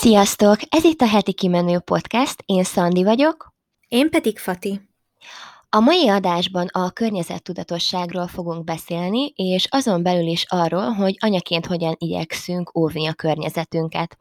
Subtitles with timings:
[0.00, 0.56] Sziasztok!
[0.68, 3.52] Ez itt a heti kimenő podcast, én Szandi vagyok.
[3.88, 4.80] Én pedig Fati.
[5.68, 11.94] A mai adásban a környezettudatosságról fogunk beszélni, és azon belül is arról, hogy anyaként hogyan
[11.98, 14.16] igyekszünk óvni a környezetünket.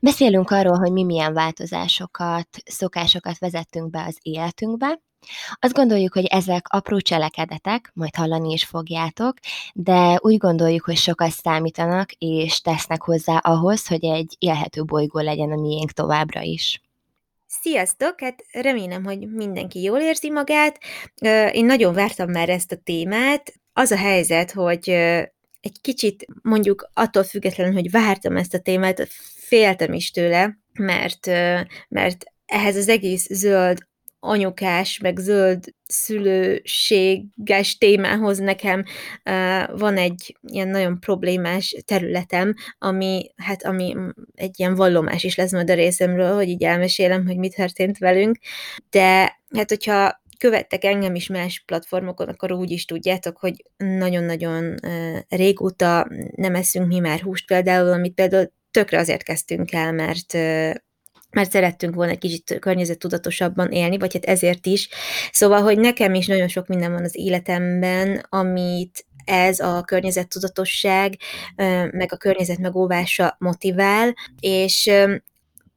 [0.00, 5.00] Beszélünk arról, hogy mi milyen változásokat, szokásokat vezettünk be az életünkbe,
[5.60, 9.36] azt gondoljuk, hogy ezek apró cselekedetek, majd hallani is fogjátok,
[9.74, 15.52] de úgy gondoljuk, hogy sokat számítanak, és tesznek hozzá ahhoz, hogy egy élhető bolygó legyen
[15.52, 16.80] a miénk továbbra is.
[17.46, 18.20] Sziasztok!
[18.20, 20.78] Hát remélem, hogy mindenki jól érzi magát.
[21.52, 23.52] Én nagyon vártam már ezt a témát.
[23.72, 24.88] Az a helyzet, hogy
[25.60, 31.26] egy kicsit mondjuk attól függetlenül, hogy vártam ezt a témát, féltem is tőle, mert,
[31.88, 33.78] mert ehhez az egész zöld
[34.24, 38.84] anyukás, meg zöld szülőséges témához nekem
[39.24, 43.96] uh, van egy ilyen nagyon problémás területem, ami, hát ami
[44.34, 48.38] egy ilyen vallomás is lesz majd a részemről, hogy így elmesélem, hogy mit történt velünk,
[48.90, 55.18] de hát hogyha követtek engem is más platformokon, akkor úgy is tudjátok, hogy nagyon-nagyon uh,
[55.28, 60.32] régóta nem eszünk mi már húst például, amit például tökre azért kezdtünk el, mert
[61.32, 64.88] mert szerettünk volna egy kicsit környezettudatosabban élni, vagy hát ezért is.
[65.32, 71.16] Szóval, hogy nekem is nagyon sok minden van az életemben, amit ez a környezettudatosság,
[71.90, 74.90] meg a környezet megóvása motivál, és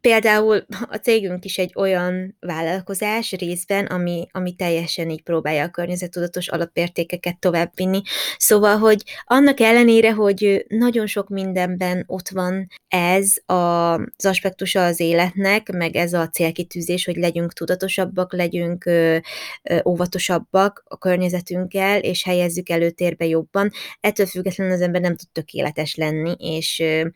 [0.06, 6.48] Például a cégünk is egy olyan vállalkozás részben, ami, ami teljesen így próbálja a környezettudatos
[6.48, 8.02] alapértékeket továbbvinni.
[8.38, 15.72] Szóval, hogy annak ellenére, hogy nagyon sok mindenben ott van ez az aspektusa az életnek,
[15.72, 19.18] meg ez a célkitűzés, hogy legyünk tudatosabbak, legyünk ö,
[19.64, 23.72] ö, óvatosabbak a környezetünkkel, és helyezzük előtérbe jobban.
[24.00, 27.08] Ettől függetlenül az ember nem tud tökéletes lenni, és ö,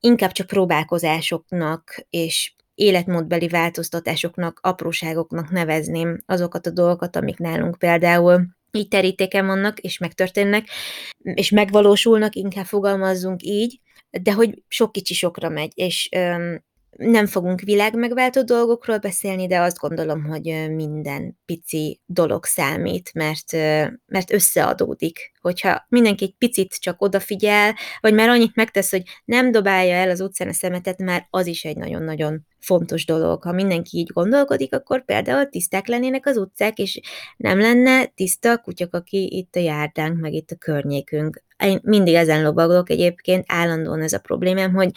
[0.00, 8.88] inkább csak próbálkozásoknak és életmódbeli változtatásoknak, apróságoknak nevezném azokat a dolgokat, amik nálunk például így
[8.88, 10.68] terítéken vannak, és megtörténnek,
[11.22, 16.08] és megvalósulnak, inkább fogalmazzunk így, de hogy sok kicsi sokra megy, és
[16.98, 23.52] nem fogunk világmegváltó dolgokról beszélni, de azt gondolom, hogy minden pici dolog számít, mert,
[24.06, 25.32] mert összeadódik.
[25.40, 30.20] Hogyha mindenki egy picit csak odafigyel, vagy már annyit megtesz, hogy nem dobálja el az
[30.20, 33.42] utcán a szemetet, már az is egy nagyon-nagyon fontos dolog.
[33.42, 37.00] Ha mindenki így gondolkodik, akkor például tiszták lennének az utcák, és
[37.36, 41.42] nem lenne tiszta a kutyak, aki itt a járdánk, meg itt a környékünk.
[41.64, 44.90] Én mindig ezen lovagolok egyébként, állandóan ez a problémám, hogy,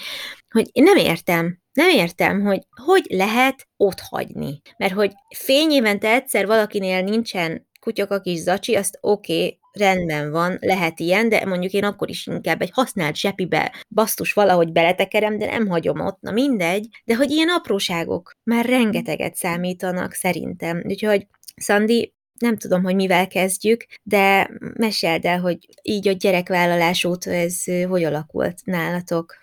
[0.50, 4.62] hogy én nem értem, nem értem, hogy hogy lehet ott hagyni.
[4.78, 11.00] Mert hogy fényévente egyszer valakinél nincsen kutyaka kis zacsi, azt oké, okay, rendben van, lehet
[11.00, 15.68] ilyen, de mondjuk én akkor is inkább egy használt zsepibe basztus valahogy beletekerem, de nem
[15.68, 20.84] hagyom ott, na mindegy, de hogy ilyen apróságok már rengeteget számítanak szerintem.
[20.86, 27.32] Úgyhogy Szandi, nem tudom, hogy mivel kezdjük, de meséld el, hogy így a gyerekvállalás óta
[27.32, 29.42] ez hogy alakult nálatok?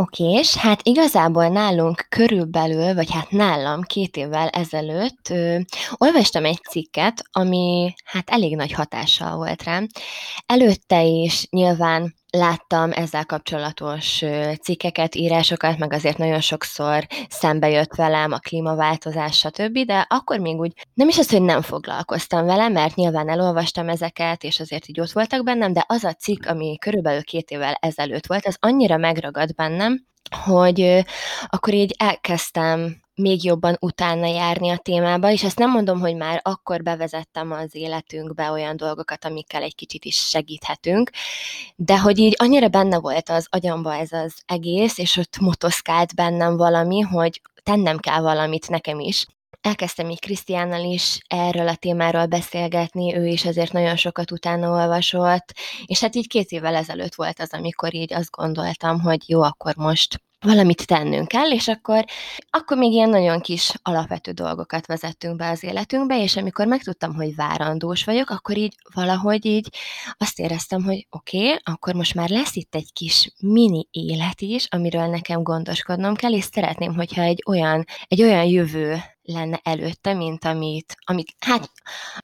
[0.00, 5.58] Okés, hát igazából nálunk körülbelül, vagy hát nálam két évvel ezelőtt ö,
[5.96, 9.86] olvastam egy cikket, ami hát elég nagy hatással volt rám.
[10.46, 14.24] Előtte is nyilván láttam ezzel kapcsolatos
[14.62, 20.56] cikkeket, írásokat, meg azért nagyon sokszor szembe jött velem a klímaváltozás, stb., de akkor még
[20.56, 25.00] úgy nem is az, hogy nem foglalkoztam vele, mert nyilván elolvastam ezeket, és azért így
[25.00, 28.96] ott voltak bennem, de az a cikk, ami körülbelül két évvel ezelőtt volt, az annyira
[28.96, 30.04] megragad bennem,
[30.44, 31.04] hogy
[31.46, 36.40] akkor így elkezdtem még jobban utána járni a témába, és ezt nem mondom, hogy már
[36.44, 41.10] akkor bevezettem az életünkbe olyan dolgokat, amikkel egy kicsit is segíthetünk,
[41.76, 46.56] de hogy így annyira benne volt az agyamba ez az egész, és ott motoszkált bennem
[46.56, 49.26] valami, hogy tennem kell valamit nekem is.
[49.60, 55.52] Elkezdtem így Krisztiánnal is erről a témáról beszélgetni, ő is azért nagyon sokat utána olvasott,
[55.86, 59.76] és hát így két évvel ezelőtt volt az, amikor így azt gondoltam, hogy jó, akkor
[59.76, 62.04] most valamit tennünk kell, és akkor,
[62.50, 67.34] akkor még ilyen nagyon kis alapvető dolgokat vezettünk be az életünkbe, és amikor megtudtam, hogy
[67.34, 69.68] várandós vagyok, akkor így valahogy így
[70.18, 74.66] azt éreztem, hogy oké, okay, akkor most már lesz itt egy kis mini élet is,
[74.70, 80.44] amiről nekem gondoskodnom kell, és szeretném, hogyha egy olyan, egy olyan jövő lenne előtte, mint
[80.44, 81.70] amit, amit, hát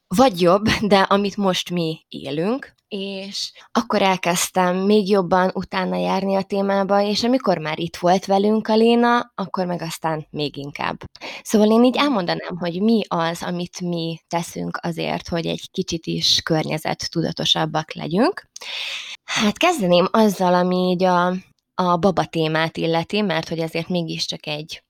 [0.07, 6.41] vagy jobb, de amit most mi élünk, és akkor elkezdtem még jobban utána járni a
[6.41, 10.97] témába, és amikor már itt volt velünk a Léna, akkor meg aztán még inkább.
[11.43, 16.41] Szóval én így elmondanám, hogy mi az, amit mi teszünk azért, hogy egy kicsit is
[16.41, 18.45] környezet tudatosabbak legyünk.
[19.23, 21.33] Hát kezdeném azzal, ami így a
[21.79, 24.83] a baba témát illeti, mert hogy azért mégiscsak egy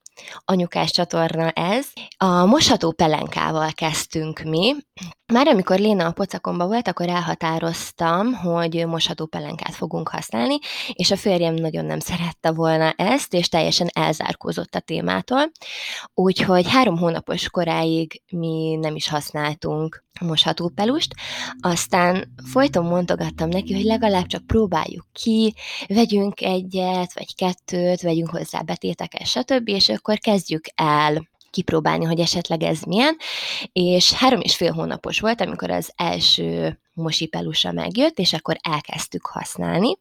[0.45, 1.87] anyukás csatorna ez.
[2.17, 4.75] A mosható pelenkával kezdtünk mi.
[5.33, 10.57] Már amikor Léna a pocakomba volt, akkor elhatároztam, hogy mosható pelenkát fogunk használni,
[10.93, 15.51] és a férjem nagyon nem szerette volna ezt, és teljesen elzárkózott a témától.
[16.13, 21.13] Úgyhogy három hónapos koráig mi nem is használtunk mosható pelust,
[21.59, 25.53] aztán folyton mondogattam neki, hogy legalább csak próbáljuk ki,
[25.87, 32.63] vegyünk egyet, vagy kettőt, vegyünk hozzá betéteket, stb., és akkor kezdjük el kipróbálni, hogy esetleg
[32.63, 33.17] ez milyen,
[33.71, 39.97] és három és fél hónapos volt, amikor az első mosipelusa megjött, és akkor elkezdtük használni,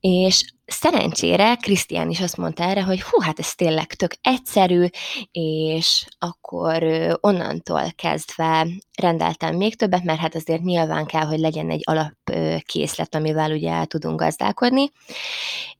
[0.00, 4.86] és szerencsére Krisztián is azt mondta erre, hogy hú, hát ez tényleg tök egyszerű,
[5.30, 6.84] és akkor
[7.20, 8.66] onnantól kezdve
[9.00, 14.20] rendeltem még többet, mert hát azért nyilván kell, hogy legyen egy alapkészlet, amivel ugye tudunk
[14.20, 14.90] gazdálkodni,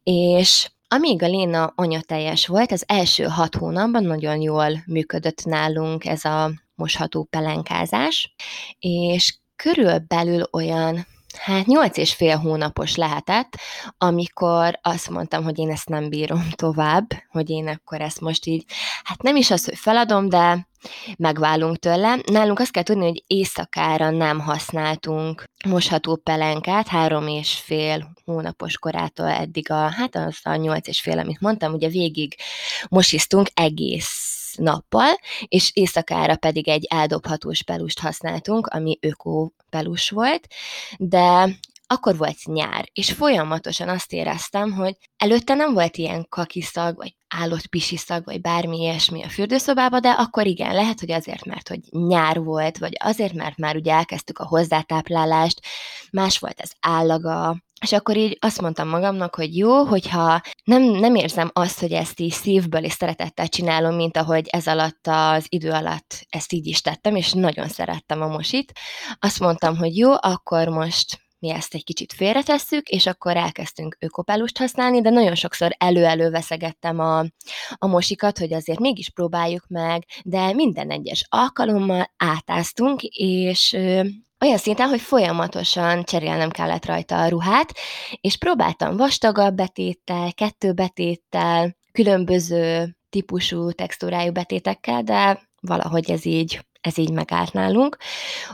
[0.03, 6.25] és amíg a Léna anyateljes volt, az első hat hónapban nagyon jól működött nálunk ez
[6.25, 8.35] a mosható pelenkázás,
[8.79, 11.07] és körülbelül olyan
[11.39, 13.57] hát nyolc és fél hónapos lehetett,
[13.99, 18.65] amikor azt mondtam, hogy én ezt nem bírom tovább, hogy én akkor ezt most így,
[19.03, 20.69] hát nem is az, hogy feladom, de
[21.17, 22.19] megválunk tőle.
[22.27, 29.29] Nálunk azt kell tudni, hogy éjszakára nem használtunk mosható pelenkát, három és fél hónapos korától
[29.29, 32.35] eddig a, hát az a nyolc és fél, amit mondtam, ugye végig
[32.89, 35.15] mosisztunk egész nappal,
[35.49, 40.47] és éjszakára pedig egy eldobhatós pelust használtunk, ami öko pelus volt,
[40.99, 41.49] de
[41.87, 47.67] akkor volt nyár, és folyamatosan azt éreztem, hogy előtte nem volt ilyen kakiszag, vagy állott
[47.67, 52.41] pisiszag, vagy bármi ilyesmi a fürdőszobába, de akkor igen, lehet, hogy azért, mert hogy nyár
[52.41, 55.61] volt, vagy azért, mert már ugye elkezdtük a hozzátáplálást,
[56.11, 61.15] más volt az állaga, és akkor így azt mondtam magamnak, hogy jó, hogyha nem, nem
[61.15, 65.71] érzem azt, hogy ezt így szívből és szeretettel csinálom, mint ahogy ez alatt az idő
[65.71, 68.73] alatt ezt így is tettem, és nagyon szerettem a mosit.
[69.19, 74.59] Azt mondtam, hogy jó, akkor most mi ezt egy kicsit félretesszük, és akkor elkezdtünk ökopelust
[74.59, 77.19] használni, de nagyon sokszor elő-elő veszegettem a,
[77.75, 83.73] a mosikat, hogy azért mégis próbáljuk meg, de minden egyes alkalommal átáztunk, és
[84.41, 87.73] olyan szinten, hogy folyamatosan cserélnem kellett rajta a ruhát,
[88.21, 96.99] és próbáltam vastagabb betéttel, kettő betéttel, különböző típusú textúrájú betétekkel, de valahogy ez így, ez
[96.99, 97.97] így megállt nálunk.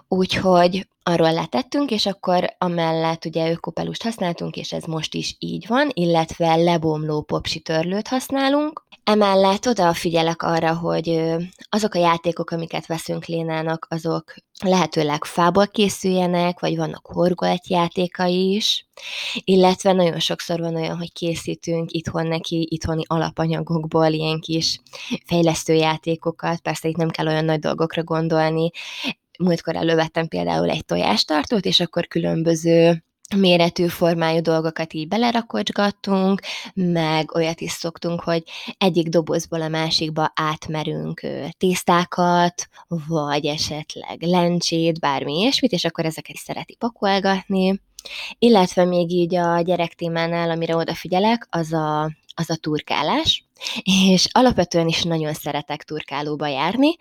[0.08, 5.90] Úgyhogy arról letettünk, és akkor amellett ugye ökopelust használtunk, és ez most is így van,
[5.92, 8.82] illetve lebomló popsi törlőt használunk.
[9.04, 11.34] Emellett odafigyelek arra, hogy
[11.68, 18.86] azok a játékok, amiket veszünk Lénának, azok lehetőleg fából készüljenek, vagy vannak horgolt játékai is,
[19.34, 24.80] illetve nagyon sokszor van olyan, hogy készítünk itthon neki itthoni alapanyagokból ilyen kis
[25.26, 28.70] fejlesztő játékokat, persze itt nem kell olyan nagy dolgokra gondolni,
[29.38, 33.04] múltkor elővettem például egy tojástartót, és akkor különböző
[33.36, 36.40] méretű, formájú dolgokat így belerakocsgattunk,
[36.74, 38.42] meg olyat is szoktunk, hogy
[38.78, 41.20] egyik dobozból a másikba átmerünk
[41.58, 42.68] tésztákat,
[43.08, 47.80] vagy esetleg lencsét, bármi ilyesmit, és akkor ezeket is szereti pakolgatni.
[48.38, 53.44] Illetve még így a gyerektémánál, amire odafigyelek, az a az a turkálás,
[53.82, 56.96] és alapvetően is nagyon szeretek turkálóba járni,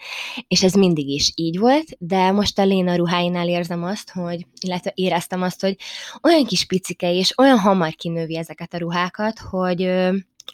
[0.48, 4.92] és ez mindig is így volt, de most a Léna ruháinál érzem azt, hogy, illetve
[4.96, 5.76] éreztem azt, hogy
[6.24, 9.90] olyan kis picike, és olyan hamar kinővi ezeket a ruhákat, hogy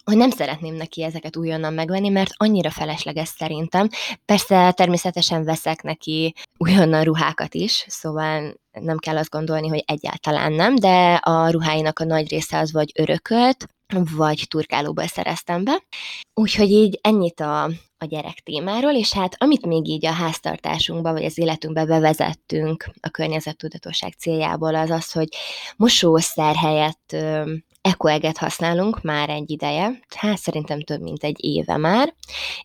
[0.04, 3.90] hogy nem szeretném neki ezeket újonnan megvenni, mert annyira felesleges szerintem.
[4.26, 10.76] Persze természetesen veszek neki újonnan ruhákat is, szóval nem kell azt gondolni, hogy egyáltalán nem,
[10.76, 13.68] de a ruháinak a nagy része az vagy örökölt,
[14.16, 15.84] vagy turkálóból szereztem be.
[16.34, 17.64] Úgyhogy így ennyit a,
[17.98, 23.10] a gyerek témáról, és hát amit még így a háztartásunkba, vagy az életünkbe bevezettünk a
[23.10, 25.28] környezettudatosság céljából, az az, hogy
[25.78, 27.16] mosószer helyett
[27.82, 32.14] ekoeget használunk már egy ideje, hát szerintem több mint egy éve már,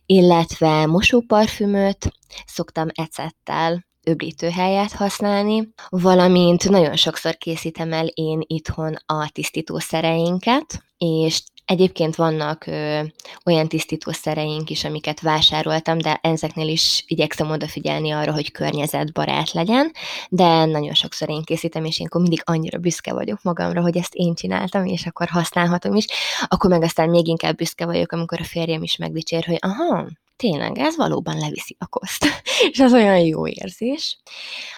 [0.05, 2.11] illetve mosóparfümöt
[2.45, 11.41] szoktam ecettel öblítő helyet használni, valamint nagyon sokszor készítem el én itthon a tisztítószereinket, és
[11.65, 13.01] Egyébként vannak ö,
[13.45, 19.91] olyan tisztítószereink is, amiket vásároltam, de ezeknél is igyekszem odafigyelni arra, hogy környezetbarát legyen,
[20.29, 24.33] de nagyon sokszor én készítem, és akkor mindig annyira büszke vagyok magamra, hogy ezt én
[24.33, 26.05] csináltam, és akkor használhatom is,
[26.47, 30.77] akkor meg aztán még inkább büszke vagyok, amikor a férjem is megdicsér, hogy aha, tényleg
[30.77, 32.25] ez valóban leviszi a koszt,
[32.71, 34.17] és az olyan jó érzés.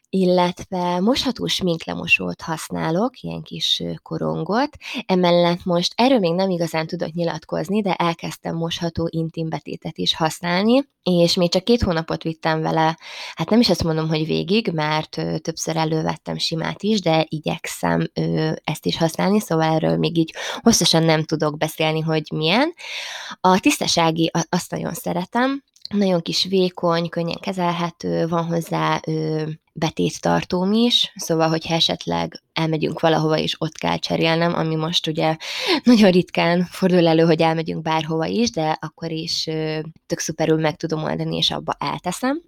[0.09, 4.69] Illetve mosható sminklemosót használok, ilyen kis korongot,
[5.05, 11.33] emellett most erről még nem igazán tudok nyilatkozni, de elkezdtem mosható intimbetétet is használni, és
[11.33, 12.97] még csak két hónapot vittem vele,
[13.35, 18.11] hát nem is azt mondom, hogy végig, mert többször elővettem simát is, de igyekszem
[18.63, 22.73] ezt is használni, szóval erről még így hosszasan nem tudok beszélni, hogy milyen.
[23.41, 25.46] A tisztasági azt nagyon szeretem,
[25.89, 33.37] nagyon kis vékony, könnyen kezelhető, van hozzá ö, betéttartóm is, szóval, hogyha esetleg elmegyünk valahova,
[33.37, 35.35] és ott kell cserélnem, ami most ugye
[35.83, 40.75] nagyon ritkán fordul elő, hogy elmegyünk bárhova is, de akkor is ö, tök szuperül meg
[40.75, 42.41] tudom oldani, és abba elteszem.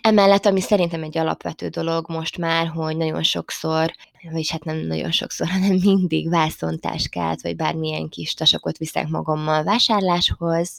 [0.00, 3.92] Emellett, ami szerintem egy alapvető dolog most már, hogy nagyon sokszor,
[4.30, 10.78] vagyis hát nem nagyon sokszor, hanem mindig vászontáskát, vagy bármilyen kis tasakot viszek magammal vásárláshoz,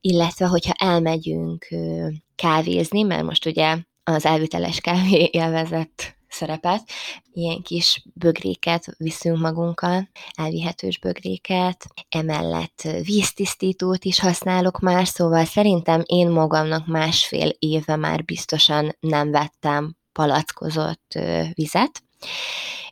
[0.00, 1.68] illetve hogyha elmegyünk
[2.34, 6.82] kávézni, mert most ugye az elviteles kávé élvezett szerepet,
[7.32, 16.28] ilyen kis bögréket viszünk magunkkal, elvihetős bögréket, emellett víztisztítót is használok már, szóval szerintem én
[16.28, 21.18] magamnak másfél éve már biztosan nem vettem palackozott
[21.54, 22.02] vizet,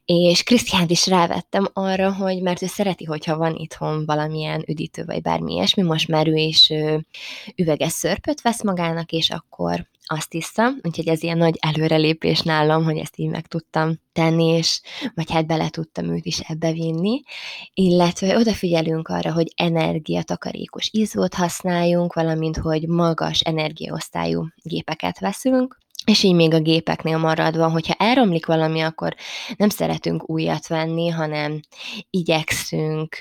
[0.04, 5.22] és Krisztiánt is rávettem arra, hogy mert ő szereti, hogyha van itthon valamilyen üdítő, vagy
[5.22, 6.72] bármi ilyesmi, most már ő is
[7.56, 12.96] üveges szörpöt vesz magának, és akkor azt hiszem, úgyhogy ez ilyen nagy előrelépés nálam, hogy
[12.96, 14.80] ezt így meg tudtam tenni, és
[15.14, 17.20] vagy hát bele tudtam őt is ebbe vinni,
[17.74, 26.34] illetve odafigyelünk arra, hogy energiatakarékos ízót használjunk, valamint, hogy magas energiaosztályú gépeket veszünk, és így
[26.34, 29.14] még a gépeknél maradva, hogyha elromlik valami, akkor
[29.56, 31.60] nem szeretünk újat venni, hanem
[32.10, 33.18] igyekszünk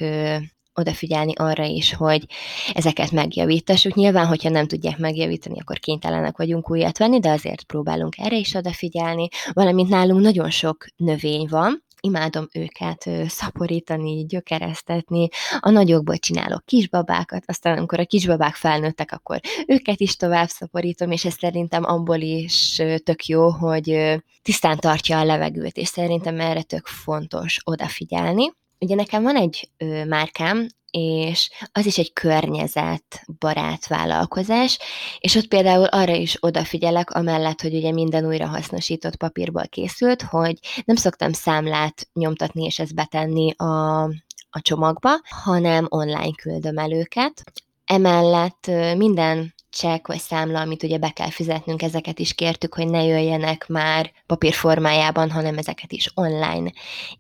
[0.80, 2.26] odafigyelni arra is, hogy
[2.74, 3.94] ezeket megjavítassuk.
[3.94, 8.54] Nyilván, hogyha nem tudják megjavítani, akkor kénytelenek vagyunk újat venni, de azért próbálunk erre is
[8.54, 9.28] odafigyelni.
[9.54, 15.28] Valamint nálunk nagyon sok növény van, imádom őket szaporítani, gyökeresztetni,
[15.60, 21.26] a nagyokból csinálok kisbabákat, aztán amikor a kisbabák felnőttek, akkor őket is tovább szaporítom, és
[21.26, 26.86] ez szerintem abból is tök jó, hogy tisztán tartja a levegőt, és szerintem erre tök
[26.88, 28.52] fontos odafigyelni.
[28.80, 34.80] Ugye nekem van egy ö, márkám, és az is egy környezetbarát vállalkozás,
[35.20, 40.96] és ott például arra is odafigyelek, amellett, hogy ugye minden újrahasznosított papírból készült, hogy nem
[40.96, 44.04] szoktam számlát nyomtatni és ezt betenni a,
[44.50, 45.10] a csomagba,
[45.44, 47.44] hanem online küldöm el őket.
[47.86, 53.04] Emellett minden csekk vagy számla, amit ugye be kell fizetnünk, ezeket is kértük, hogy ne
[53.04, 56.72] jöjjenek már papírformájában, hanem ezeket is online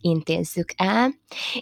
[0.01, 1.13] intézzük el.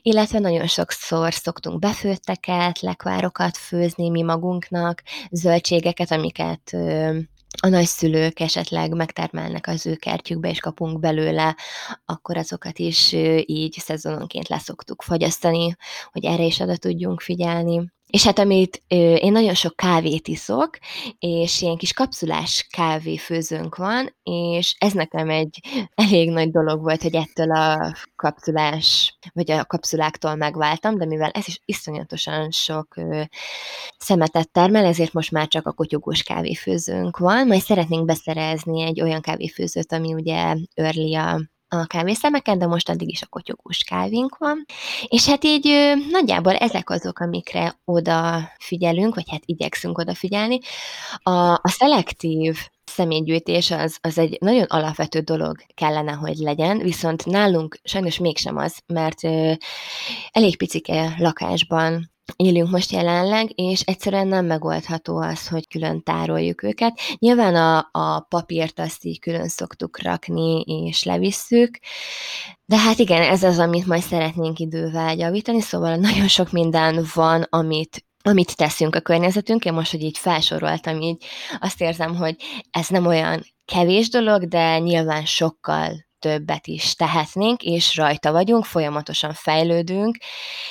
[0.01, 6.75] Illetve nagyon sokszor szoktunk befőtteket, lekvárokat főzni mi magunknak, zöldségeket, amiket
[7.61, 11.55] a nagyszülők esetleg megtermelnek az ő kertjükbe, és kapunk belőle,
[12.05, 13.11] akkor azokat is
[13.45, 15.75] így szezononként leszoktuk fagyasztani,
[16.11, 17.95] hogy erre is oda tudjunk figyelni.
[18.07, 20.77] És hát amit én nagyon sok kávét iszok,
[21.19, 25.59] és ilyen kis kapszulás kávéfőzőnk van, és ez nekem egy
[25.95, 31.47] elég nagy dolog volt, hogy ettől a kapszulás, vagy a kapszuláktól megváltam, de mivel ez
[31.47, 32.95] is iszonyatosan sok
[33.97, 39.21] szemetet termel, ezért most már csak a kotyogós kávéfőzőnk van, majd szeretnénk beszerezni egy olyan
[39.21, 44.65] kávéfőzőt, ami ugye örli a a kávészemeken, de most addig is a kotyogós kávénk van.
[45.07, 50.59] És hát így nagyjából ezek azok, amikre oda figyelünk, vagy hát igyekszünk odafigyelni.
[51.23, 57.79] A, a szelektív személygyűjtés az, az egy nagyon alapvető dolog kellene, hogy legyen, viszont nálunk
[57.83, 59.53] sajnos mégsem az, mert ö,
[60.31, 66.99] elég picike lakásban élünk most jelenleg, és egyszerűen nem megoldható az, hogy külön tároljuk őket.
[67.17, 71.79] Nyilván a, a papírt azt így külön szoktuk rakni, és levisszük,
[72.65, 77.45] de hát igen, ez az, amit majd szeretnénk idővel javítani, szóval nagyon sok minden van,
[77.49, 81.23] amit amit teszünk a környezetünk, én most, hogy így felsoroltam, így
[81.59, 82.35] azt érzem, hogy
[82.71, 89.33] ez nem olyan kevés dolog, de nyilván sokkal többet is tehetnénk, és rajta vagyunk, folyamatosan
[89.33, 90.17] fejlődünk,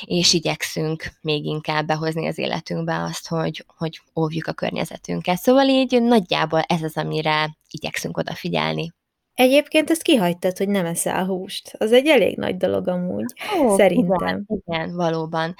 [0.04, 5.38] és igyekszünk még inkább behozni az életünkbe azt, hogy, hogy óvjuk a környezetünket.
[5.38, 8.92] Szóval így nagyjából ez az, amire igyekszünk odafigyelni.
[9.36, 11.72] Egyébként ezt kihagytad, hogy nem eszel húst.
[11.78, 14.44] Az egy elég nagy dolog amúgy, Ó, szerintem.
[14.46, 15.54] Igen, igen, valóban.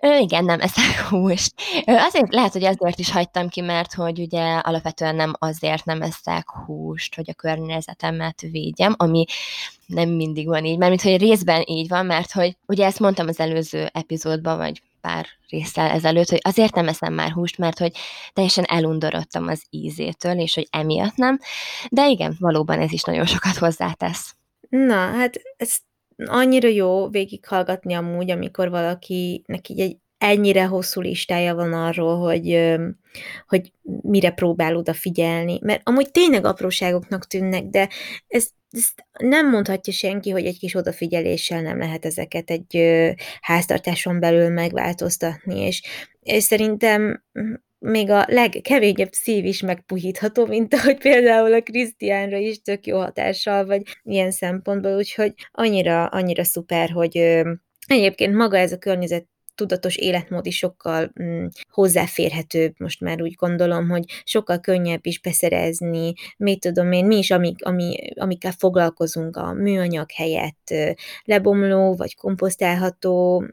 [0.00, 1.54] Ö, igen, nem eszek húst.
[1.86, 6.02] Ö, azért lehet, hogy azért is hagytam ki, mert hogy ugye alapvetően nem azért nem
[6.02, 9.24] eszek húst, hogy a környezetemet védjem, ami
[9.86, 13.28] nem mindig van így, mert mint hogy részben így van, mert hogy ugye ezt mondtam
[13.28, 17.92] az előző epizódban, vagy pár résszel ezelőtt, hogy azért nem eszem már húst, mert hogy
[18.32, 21.38] teljesen elundorodtam az ízétől, és hogy emiatt nem.
[21.90, 24.34] De igen, valóban ez is nagyon sokat hozzátesz.
[24.68, 25.76] Na, hát ez
[26.26, 32.76] annyira jó végighallgatni amúgy, amikor valakinek így egy ennyire hosszú listája van arról, hogy,
[33.46, 33.72] hogy
[34.02, 35.58] mire próbál odafigyelni.
[35.62, 37.88] Mert amúgy tényleg apróságoknak tűnnek, de
[38.28, 42.82] ez, ezt nem mondhatja senki, hogy egy kis odafigyeléssel nem lehet ezeket egy
[43.40, 45.82] háztartáson belül megváltoztatni, és,
[46.22, 47.24] és szerintem
[47.78, 53.66] még a legkeményebb szív is megpuhítható, mint ahogy például a Krisztiánra is tök jó hatással,
[53.66, 57.16] vagy ilyen szempontból, úgyhogy annyira, annyira szuper, hogy
[57.86, 59.26] egyébként maga ez a környezet
[59.58, 66.12] tudatos életmód is sokkal mm, hozzáférhetőbb, most már úgy gondolom, hogy sokkal könnyebb is beszerezni,
[66.36, 70.74] mit tudom én, mi is, amik, ami, amikkel foglalkozunk a műanyag helyett,
[71.24, 73.44] lebomló vagy komposztálható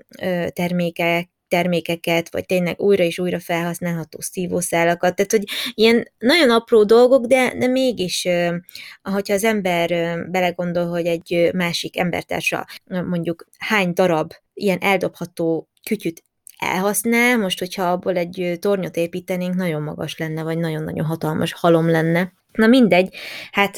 [0.54, 5.44] termékek, termékeket, vagy tényleg újra és újra felhasználható szívószálakat, tehát hogy
[5.74, 8.28] ilyen nagyon apró dolgok, de, de mégis,
[9.02, 9.90] ahogyha az ember
[10.30, 16.24] belegondol, hogy egy másik embertársa mondjuk hány darab ilyen eldobható kütyüt
[16.58, 22.32] elhasznál, most, hogyha abból egy tornyot építenénk, nagyon magas lenne, vagy nagyon-nagyon hatalmas halom lenne.
[22.52, 23.16] Na mindegy,
[23.52, 23.78] hát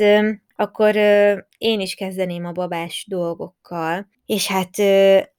[0.56, 0.96] akkor
[1.58, 4.78] én is kezdeném a babás dolgokkal, és hát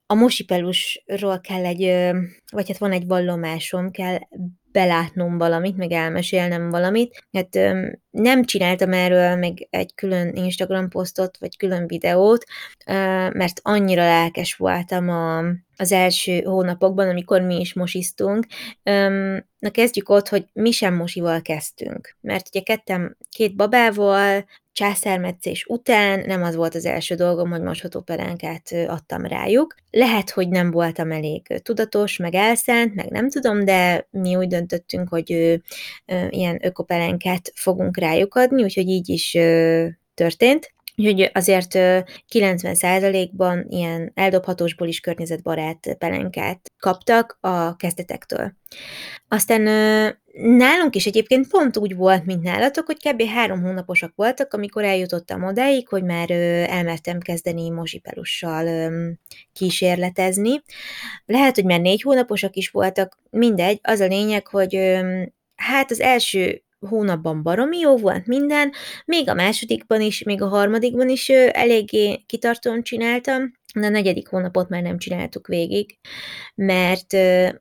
[0.06, 2.12] a mosipelusról kell egy,
[2.52, 4.18] vagy hát van egy vallomásom, kell
[4.72, 7.24] belátnom valamit, meg elmesélnem valamit.
[7.32, 7.58] Hát
[8.10, 12.44] nem csináltam erről meg egy külön Instagram posztot, vagy külön videót,
[13.32, 15.44] mert annyira lelkes voltam a,
[15.78, 18.46] az első hónapokban, amikor mi is mosiztunk.
[19.58, 26.22] Na kezdjük ott, hogy mi sem mosival kezdtünk, mert ugye kettem két babával, császármetszés után
[26.26, 29.74] nem az volt az első dolgom, hogy mosható pelánkát adtam rájuk.
[29.90, 35.08] Lehet, hogy nem voltam elég tudatos, meg elszánt, meg nem tudom, de mi úgy döntöttünk,
[35.08, 35.54] hogy ö,
[36.28, 39.36] ilyen ökopelánkát fogunk rájuk adni, úgyhogy így is
[40.14, 40.72] történt.
[40.98, 41.72] Úgyhogy azért
[42.32, 48.52] 90%-ban ilyen eldobhatósból is környezetbarát pelenkát kaptak a kezdetektől.
[49.28, 49.62] Aztán
[50.32, 53.22] nálunk is egyébként pont úgy volt, mint nálatok, hogy kb.
[53.22, 56.30] három hónaposak voltak, amikor eljutottam odáig, hogy már
[56.70, 58.92] elmertem kezdeni mozsipelussal
[59.52, 60.62] kísérletezni.
[61.24, 64.98] Lehet, hogy már négy hónaposak is voltak, mindegy, az a lényeg, hogy
[65.56, 68.72] hát az első hónapban baromi jó volt minden,
[69.04, 74.68] még a másodikban is, még a harmadikban is eléggé kitartóan csináltam, de a negyedik hónapot
[74.68, 75.98] már nem csináltuk végig,
[76.54, 77.16] mert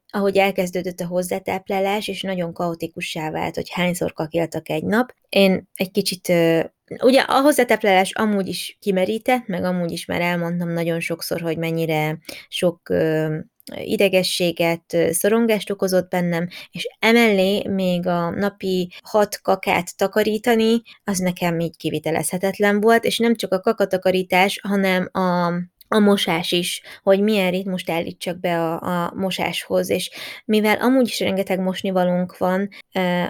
[0.08, 5.92] ahogy elkezdődött a hozzátáplálás, és nagyon kaotikussá vált, hogy hányszor kakéltak egy nap, én egy
[5.92, 6.34] kicsit
[7.02, 12.18] Ugye a hozzátáplálás amúgy is kimerített, meg amúgy is már elmondtam nagyon sokszor, hogy mennyire
[12.48, 12.82] sok
[13.76, 21.78] idegességet, szorongást okozott bennem, és emellé még a napi hat kakát takarítani, az nekem így
[21.78, 25.54] kivitelezhetetlen volt, és nem csak a kakatakarítás, hanem a
[25.90, 30.12] a mosás is, hogy milyen ritmust állítsak be a, a mosáshoz, és
[30.46, 32.70] mivel amúgy is rengeteg mosnivalónk van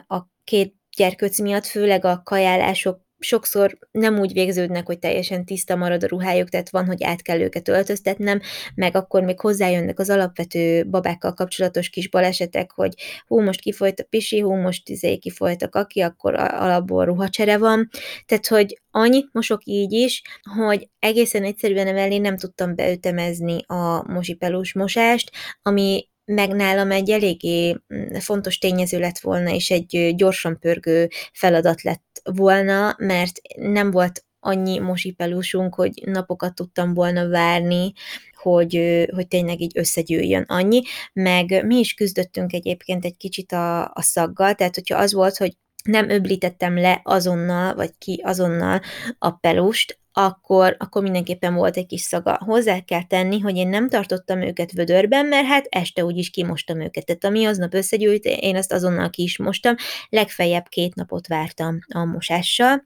[0.08, 6.04] a két gyerkőc miatt, főleg a kajálások sokszor nem úgy végződnek, hogy teljesen tiszta marad
[6.04, 8.42] a ruhájuk, tehát van, hogy át kell őket öltöztetnem,
[8.76, 12.94] meg akkor még hozzájönnek az alapvető babákkal kapcsolatos kis balesetek, hogy
[13.28, 17.90] hú, most kifolyt a pisi, hú, most izé kifolyt a kaki, akkor alapból ruhacsere van.
[18.26, 20.22] Tehát, hogy annyit mosok így is,
[20.56, 27.76] hogy egészen egyszerűen emellé nem tudtam beütemezni a mosipelus mosást, ami meg nálam egy eléggé
[27.94, 34.26] mm, fontos tényező lett volna, és egy gyorsan pörgő feladat lett volna, mert nem volt
[34.40, 37.94] annyi mosipelusunk, hogy napokat tudtam volna várni,
[38.36, 40.82] hogy, hogy tényleg így összegyűjjön annyi,
[41.14, 45.58] meg mi is küzdöttünk egyébként egy kicsit a, a szaggal, tehát hogyha az volt, hogy
[45.84, 48.82] nem öblítettem le azonnal, vagy ki azonnal
[49.20, 52.38] a pelust, akkor, akkor mindenképpen volt egy kis szaga.
[52.46, 57.06] Hozzá kell tenni, hogy én nem tartottam őket vödörben, mert hát este úgyis kimostam őket.
[57.06, 59.76] Tehát ami aznap összegyűjt, én azt azonnal ki is mostam,
[60.10, 62.86] legfeljebb két napot vártam a mosással.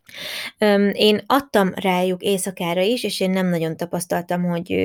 [0.91, 4.76] Én adtam rájuk éjszakára is, és én nem nagyon tapasztaltam, hogy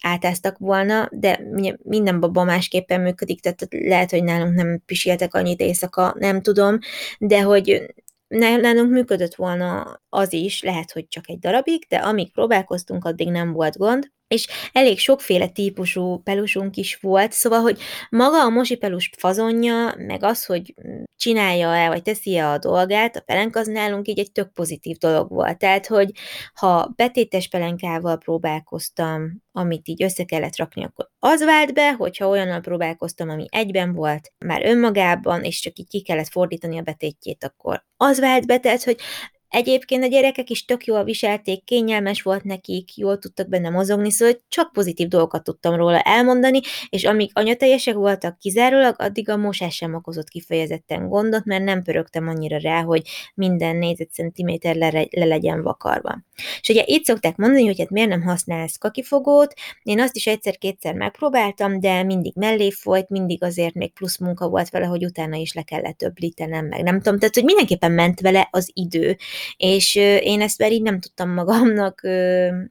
[0.00, 1.40] átáztak volna, de
[1.82, 6.78] minden baba másképpen működik, tehát lehet, hogy nálunk nem pisiltek annyit éjszaka, nem tudom,
[7.18, 7.94] de hogy
[8.28, 13.52] nálunk működött volna az is, lehet, hogy csak egy darabig, de amíg próbálkoztunk, addig nem
[13.52, 14.12] volt gond.
[14.28, 17.78] És elég sokféle típusú pelusunk is volt, szóval, hogy
[18.10, 20.74] maga a mosipelus fazonja, meg az, hogy
[21.16, 25.58] csinálja-e, vagy teszi-e a dolgát, a pelenka az nálunk így egy tök pozitív dolog volt.
[25.58, 26.10] Tehát, hogy
[26.54, 32.60] ha betétes pelenkával próbálkoztam, amit így össze kellett rakni, akkor az vált be, hogyha olyannal
[32.60, 37.84] próbálkoztam, ami egyben volt, már önmagában, és csak így ki kellett fordítani a betétjét, akkor
[37.96, 38.98] az vált be, tehát, hogy
[39.48, 44.40] Egyébként a gyerekek is tök jól viselték, kényelmes volt nekik, jól tudtak benne mozogni, szóval
[44.48, 49.94] csak pozitív dolgokat tudtam róla elmondani, és amíg anyateljesek voltak kizárólag, addig a mosás sem
[49.94, 53.02] okozott kifejezetten gondot, mert nem pörögtem annyira rá, hogy
[53.34, 56.18] minden négyzetcentiméter le, le legyen vakarva.
[56.60, 60.94] És ugye itt szokták mondani, hogy hát miért nem használsz kakifogót, én azt is egyszer-kétszer
[60.94, 65.52] megpróbáltam, de mindig mellé folyt, mindig azért még plusz munka volt vele, hogy utána is
[65.52, 69.16] le kellett öblítenem, meg nem tudom, tehát hogy mindenképpen ment vele az idő,
[69.56, 72.00] és én ezt már így nem tudtam magamnak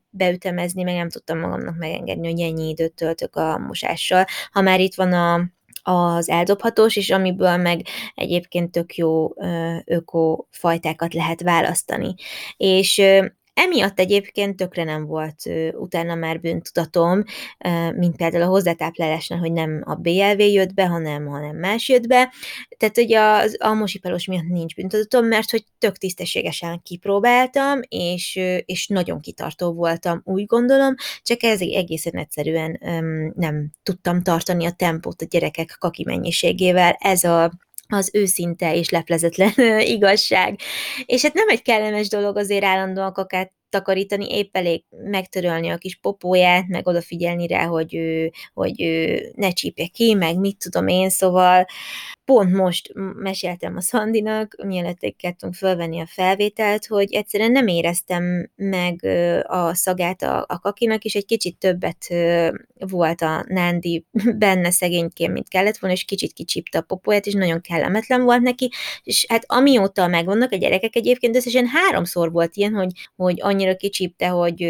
[0.10, 4.26] beütemezni, meg nem tudtam magamnak megengedni, hogy ennyi időt töltök a mosással.
[4.52, 5.50] Ha már itt van a,
[5.92, 7.82] az eldobhatós, és amiből meg
[8.16, 9.30] egyébként tök jó
[9.86, 12.16] öko fajtákat lehet választani.
[12.58, 13.02] És
[13.58, 15.36] Emiatt egyébként tökre nem volt
[15.72, 17.24] utána már bűntudatom,
[17.96, 22.34] mint például a hozzátáplálásnál, hogy nem a BLV jött be, hanem, hanem más jött be.
[22.78, 29.20] Tehát, hogy az almosipelos miatt nincs bűntudatom, mert hogy tök tisztességesen kipróbáltam, és, és nagyon
[29.20, 32.80] kitartó voltam, úgy gondolom, csak ez egészen egyszerűen
[33.36, 36.96] nem tudtam tartani a tempót a gyerekek kaki mennyiségével.
[37.00, 37.52] Ez a
[37.88, 39.54] az őszinte és leplezetlen
[39.96, 40.60] igazság.
[41.06, 45.96] És hát nem egy kellemes dolog azért állandóan kakát takarítani, épp elég megtörölni a kis
[45.96, 51.10] popóját, meg odafigyelni rá, hogy ő, hogy ő ne csípje ki, meg mit tudom én,
[51.10, 51.66] szóval
[52.28, 59.06] pont most meséltem a Szandinak, mielőtt kezdtünk fölvenni a felvételt, hogy egyszerűen nem éreztem meg
[59.44, 62.08] a szagát a, a kakinak, és egy kicsit többet
[62.74, 64.06] volt a Nándi
[64.44, 68.72] benne szegényként, mint kellett volna, és kicsit kicsípte a popóját, és nagyon kellemetlen volt neki,
[69.04, 74.28] és hát amióta megvannak a gyerekek egyébként, összesen háromszor volt ilyen, hogy, hogy annyira kicsípte,
[74.28, 74.62] hogy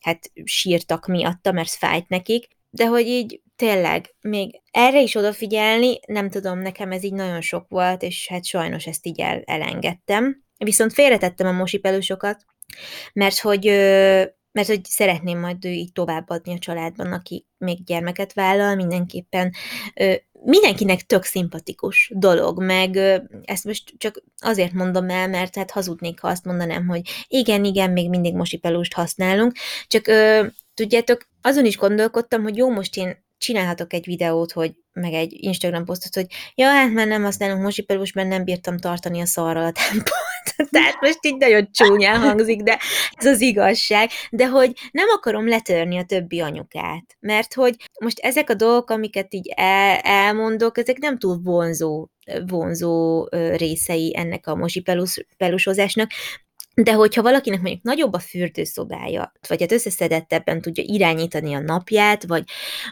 [0.00, 6.30] hát sírtak miatta, mert fájt nekik, de hogy így tényleg, még erre is odafigyelni, nem
[6.30, 10.44] tudom, nekem ez így nagyon sok volt, és hát sajnos ezt így el, elengedtem.
[10.58, 12.44] Viszont félretettem a mosipelusokat,
[13.12, 13.64] mert hogy,
[14.52, 19.52] mert hogy szeretném majd így továbbadni a családban, aki még gyermeket vállal, mindenképpen
[20.32, 22.96] mindenkinek tök szimpatikus dolog, meg
[23.42, 27.90] ezt most csak azért mondom el, mert hát hazudnék, ha azt mondanám, hogy igen, igen,
[27.90, 29.52] még mindig mosipelust használunk,
[29.86, 30.04] csak
[30.74, 35.84] tudjátok, azon is gondolkodtam, hogy jó, most én csinálhatok egy videót, hogy meg egy Instagram
[35.84, 39.72] posztot, hogy ja, hát már nem használunk mosipelus, mert nem bírtam tartani a szarral a
[39.72, 40.32] tempót.
[40.70, 42.78] Tehát most így nagyon csúnyán hangzik, de
[43.12, 44.10] ez az igazság.
[44.30, 49.34] De hogy nem akarom letörni a többi anyukát, mert hogy most ezek a dolgok, amiket
[49.34, 52.08] így el, elmondok, ezek nem túl vonzó
[52.46, 56.10] vonzó részei ennek a mosipelusozásnak,
[56.74, 62.44] de hogyha valakinek mondjuk nagyobb a fürdőszobája, vagy hát összeszedettebben tudja irányítani a napját, vagy,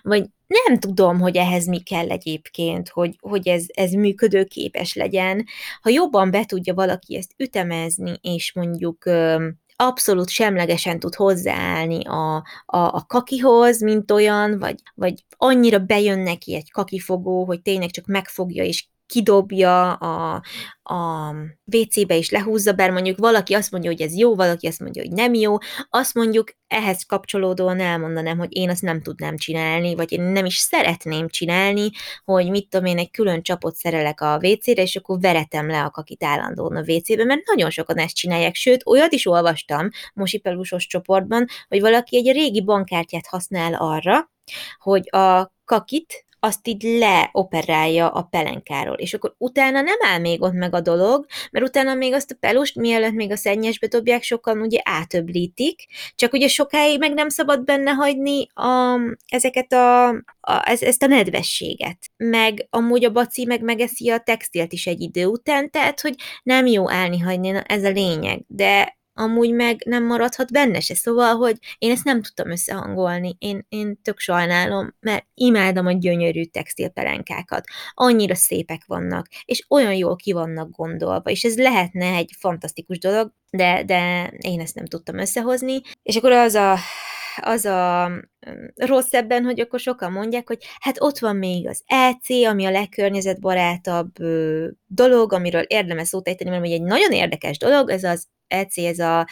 [0.03, 5.45] vagy nem tudom, hogy ehhez mi kell egyébként, hogy, hogy ez, ez működőképes legyen.
[5.81, 9.05] Ha jobban be tudja valaki ezt ütemezni, és mondjuk
[9.77, 12.43] abszolút semlegesen tud hozzáállni a, a,
[12.79, 18.65] a kakihoz, mint olyan, vagy, vagy annyira bejön neki egy kakifogó, hogy tényleg csak megfogja
[18.65, 20.43] és kidobja a,
[20.83, 21.31] a
[21.65, 25.13] WC-be is lehúzza, bár mondjuk valaki azt mondja, hogy ez jó, valaki azt mondja, hogy
[25.13, 25.57] nem jó,
[25.91, 30.57] azt mondjuk ehhez kapcsolódóan elmondanám, hogy én azt nem tudnám csinálni, vagy én nem is
[30.57, 31.91] szeretném csinálni,
[32.25, 35.91] hogy mit tudom én, egy külön csapot szerelek a WC-re, és akkor veretem le a
[35.91, 41.47] kakit állandóan a WC-be, mert nagyon sokan ezt csinálják, sőt, olyat is olvastam mosipelusos csoportban,
[41.69, 44.31] hogy valaki egy régi bankkártyát használ arra,
[44.79, 50.53] hogy a kakit azt így leoperálja a pelenkáról, és akkor utána nem áll még ott
[50.53, 54.61] meg a dolog, mert utána még azt a pelust, mielőtt még a szennyesbe dobják, sokan
[54.61, 60.09] ugye átöblítik, csak ugye sokáig meg nem szabad benne hagyni a, ezeket a,
[60.41, 61.99] a, ez, ezt a nedvességet.
[62.17, 66.67] Meg amúgy a baci meg megeszi a textilt is egy idő után, tehát hogy nem
[66.67, 70.95] jó állni hagyni, na ez a lényeg, de amúgy meg nem maradhat benne se.
[70.95, 73.37] Szóval, hogy én ezt nem tudtam összehangolni.
[73.39, 77.65] Én, én tök sajnálom, mert imádom a gyönyörű textilpelenkákat.
[77.95, 83.33] Annyira szépek vannak, és olyan jól ki vannak gondolva, és ez lehetne egy fantasztikus dolog,
[83.51, 85.81] de, de én ezt nem tudtam összehozni.
[86.03, 86.77] És akkor az a
[87.41, 88.11] az a
[88.75, 92.71] rossz ebben, hogy akkor sokan mondják, hogy hát ott van még az EC, ami a
[92.71, 94.13] legkörnyezetbarátabb
[94.87, 99.29] dolog, amiről érdemes szót ejteni, mert egy nagyon érdekes dolog, ez az EC, ez a,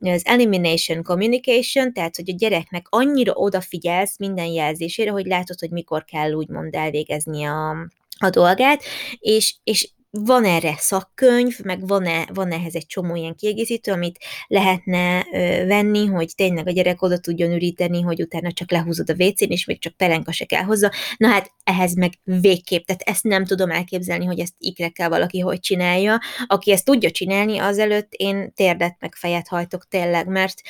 [0.00, 6.04] az Elimination Communication, tehát hogy a gyereknek annyira odafigyelsz minden jelzésére, hogy látod, hogy mikor
[6.04, 7.70] kell úgymond elvégezni a,
[8.18, 8.82] a dolgát,
[9.18, 15.26] és, és van erre szakkönyv, meg van-e, van ehhez egy csomó ilyen kiegészítő, amit lehetne
[15.32, 19.50] ö, venni, hogy tényleg a gyerek oda tudjon üríteni, hogy utána csak lehúzod a WC-n,
[19.50, 20.90] és még csak pelenka se kell hozzá.
[21.16, 25.60] Na hát ehhez meg végképp, tehát ezt nem tudom elképzelni, hogy ezt ikrekkel valaki hogy
[25.60, 26.18] csinálja.
[26.46, 30.60] Aki ezt tudja csinálni, azelőtt én térdet meg fejet hajtok tényleg, mert,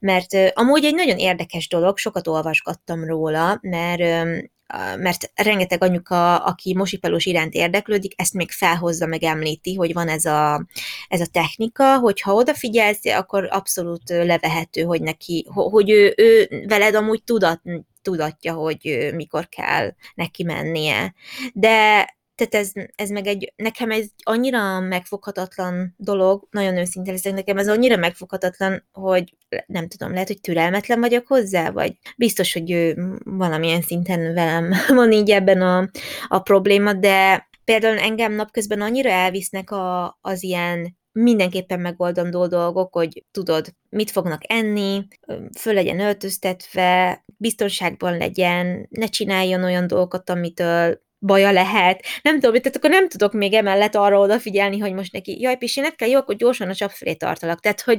[0.00, 4.38] mert ö, amúgy egy nagyon érdekes dolog, sokat olvasgattam róla, mert ö,
[4.98, 10.24] mert rengeteg anyuka, aki mosipelus iránt érdeklődik, ezt még felhozza, meg említi, hogy van ez
[10.24, 10.66] a,
[11.08, 16.94] ez a technika, hogy ha odafigyelsz, akkor abszolút levehető, hogy neki, hogy ő, ő veled
[16.94, 17.60] amúgy tudat,
[18.02, 21.14] tudatja, hogy mikor kell neki mennie.
[21.52, 22.06] De
[22.48, 27.68] tehát ez, ez meg egy, nekem ez annyira megfoghatatlan dolog, nagyon őszintén leszek, nekem ez
[27.68, 33.82] annyira megfoghatatlan, hogy nem tudom, lehet, hogy türelmetlen vagyok hozzá, vagy biztos, hogy ő valamilyen
[33.82, 35.90] szinten velem van így ebben a,
[36.28, 43.24] a probléma, de például engem napközben annyira elvisznek a, az ilyen mindenképpen megoldandó dolgok, hogy
[43.30, 45.06] tudod, mit fognak enni,
[45.58, 52.04] föl legyen öltöztetve, biztonságban legyen, ne csináljon olyan dolgokat, amitől baja lehet.
[52.22, 55.94] Nem tudom, tehát akkor nem tudok még emellett arra odafigyelni, hogy most neki, jaj, pisilnek
[55.94, 57.60] kell, jó, akkor gyorsan a csap felé tartalak.
[57.60, 57.98] Tehát, hogy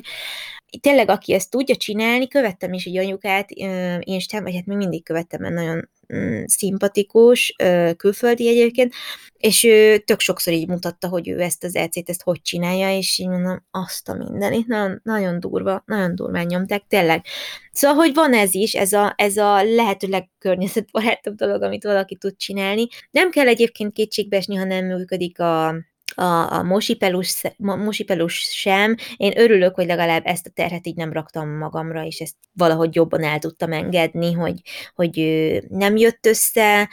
[0.81, 3.51] tényleg, aki ezt tudja csinálni, követtem is egy anyukát,
[3.99, 7.55] én sem, vagy hát még mindig követtem, mert nagyon mm, szimpatikus,
[7.97, 8.93] külföldi egyébként,
[9.37, 13.17] és ő tök sokszor így mutatta, hogy ő ezt az EC-t, ezt hogy csinálja, és
[13.17, 17.25] így mondom, azt a mindenit, nagyon, nagyon durva, nagyon durván nyomták, tényleg.
[17.71, 22.35] Szóval, hogy van ez is, ez a, ez a lehető legkörnyezetbarátabb dolog, amit valaki tud
[22.35, 22.87] csinálni.
[23.11, 25.75] Nem kell egyébként kétségbeesni, ha nem működik a,
[26.15, 28.95] a, a mosipelus, mosipelus sem.
[29.17, 33.23] Én örülök, hogy legalább ezt a terhet így nem raktam magamra, és ezt valahogy jobban
[33.23, 34.61] el tudtam engedni, hogy,
[34.95, 35.17] hogy
[35.69, 36.89] nem jött össze,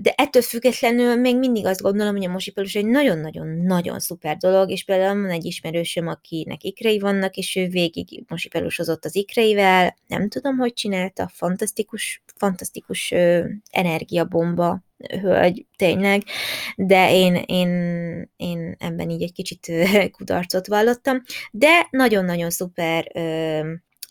[0.00, 4.84] de ettől függetlenül még mindig azt gondolom, hogy a mosipelus egy nagyon-nagyon-nagyon szuper dolog, és
[4.84, 10.56] például van egy ismerősöm, akinek ikrei vannak, és ő végig mosipelusozott az ikreivel, nem tudom,
[10.56, 13.14] hogy csinálta, fantasztikus, fantasztikus
[13.70, 16.22] energiabomba hölgy, tényleg,
[16.76, 17.68] de én, én,
[18.36, 19.72] én ebben így egy kicsit
[20.16, 23.10] kudarcot vallottam, de nagyon-nagyon szuper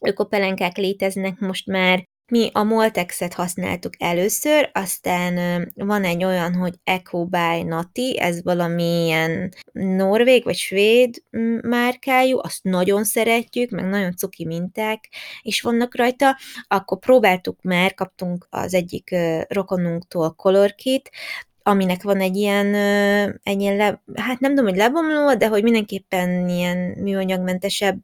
[0.01, 7.25] ökopelenkák léteznek most már, mi a Moltexet használtuk először, aztán van egy olyan, hogy Echo
[7.25, 11.23] by Nati, ez valamilyen norvég vagy svéd
[11.61, 15.09] márkájú, azt nagyon szeretjük, meg nagyon cuki minták
[15.41, 19.15] is vannak rajta, akkor próbáltuk már, kaptunk az egyik
[19.47, 21.09] rokonunktól Color Kit,
[21.63, 22.75] aminek van egy ilyen,
[23.43, 28.01] egy ilyen le, hát nem tudom, hogy lebomló, de hogy mindenképpen ilyen műanyagmentesebb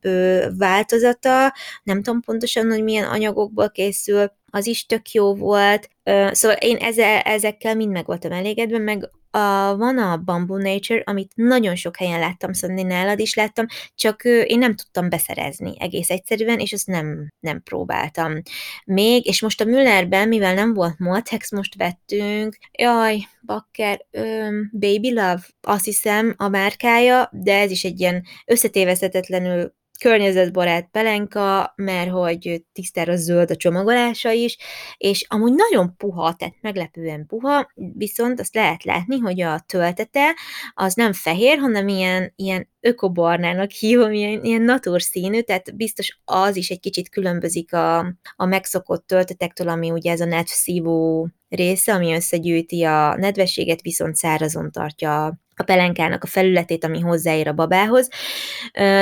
[0.58, 5.90] változata, nem tudom pontosan, hogy milyen anyagokból készül, az is tök jó volt,
[6.32, 11.32] szóval én ezzel, ezekkel mind meg voltam elégedve, meg a, van a Bamboo Nature, amit
[11.36, 16.60] nagyon sok helyen láttam, szóval nálad is láttam, csak én nem tudtam beszerezni egész egyszerűen,
[16.60, 18.42] és azt nem, nem próbáltam
[18.86, 25.14] még, és most a Müllerben, mivel nem volt Moltex, most vettünk, jaj, bakker, öm, Baby
[25.14, 32.66] Love, azt hiszem a márkája, de ez is egy ilyen összetévezhetetlenül környezetbarát pelenka, mert hogy
[32.74, 34.58] tisztára zöld a csomagolása is,
[34.98, 40.36] és amúgy nagyon puha, tehát meglepően puha, viszont azt lehet látni, hogy a töltete
[40.74, 46.70] az nem fehér, hanem ilyen, ilyen ökobarnának hívom, ilyen, ilyen naturszínű, tehát biztos az is
[46.70, 47.98] egy kicsit különbözik a,
[48.36, 54.72] a megszokott töltetektől, ami ugye ez a netszívó része, ami összegyűjti a nedvességet, viszont szárazon
[54.72, 58.10] tartja a pelenkának a felületét, ami hozzáér a babához,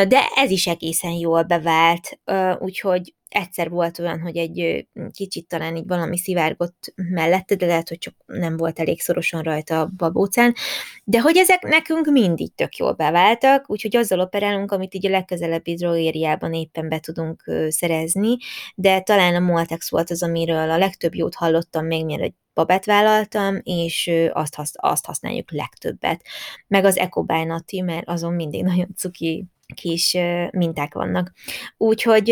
[0.08, 2.20] de ez is egészen jól bevált,
[2.60, 7.98] úgyhogy egyszer volt olyan, hogy egy kicsit talán így valami szivárgott mellette, de lehet, hogy
[7.98, 10.54] csak nem volt elég szorosan rajta a babócán,
[11.04, 15.74] de hogy ezek nekünk mindig tök jól beváltak, úgyhogy azzal operálunk, amit így a legközelebbi
[15.74, 18.38] drogériában éppen be tudunk szerezni,
[18.76, 23.60] de talán a Moltex volt az, amiről a legtöbb jót hallottam még mielőtt babát vállaltam,
[23.64, 26.26] és azt, azt használjuk legtöbbet.
[26.68, 30.18] Meg az Ecobynati, mert azon mindig nagyon cuki kis
[30.52, 31.32] minták vannak.
[31.78, 32.28] Úgyhogy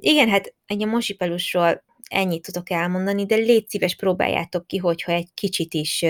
[0.00, 5.28] igen, hát egy a mosipelusról ennyit tudok elmondani, de légy szíves, próbáljátok ki, hogyha egy
[5.34, 6.04] kicsit is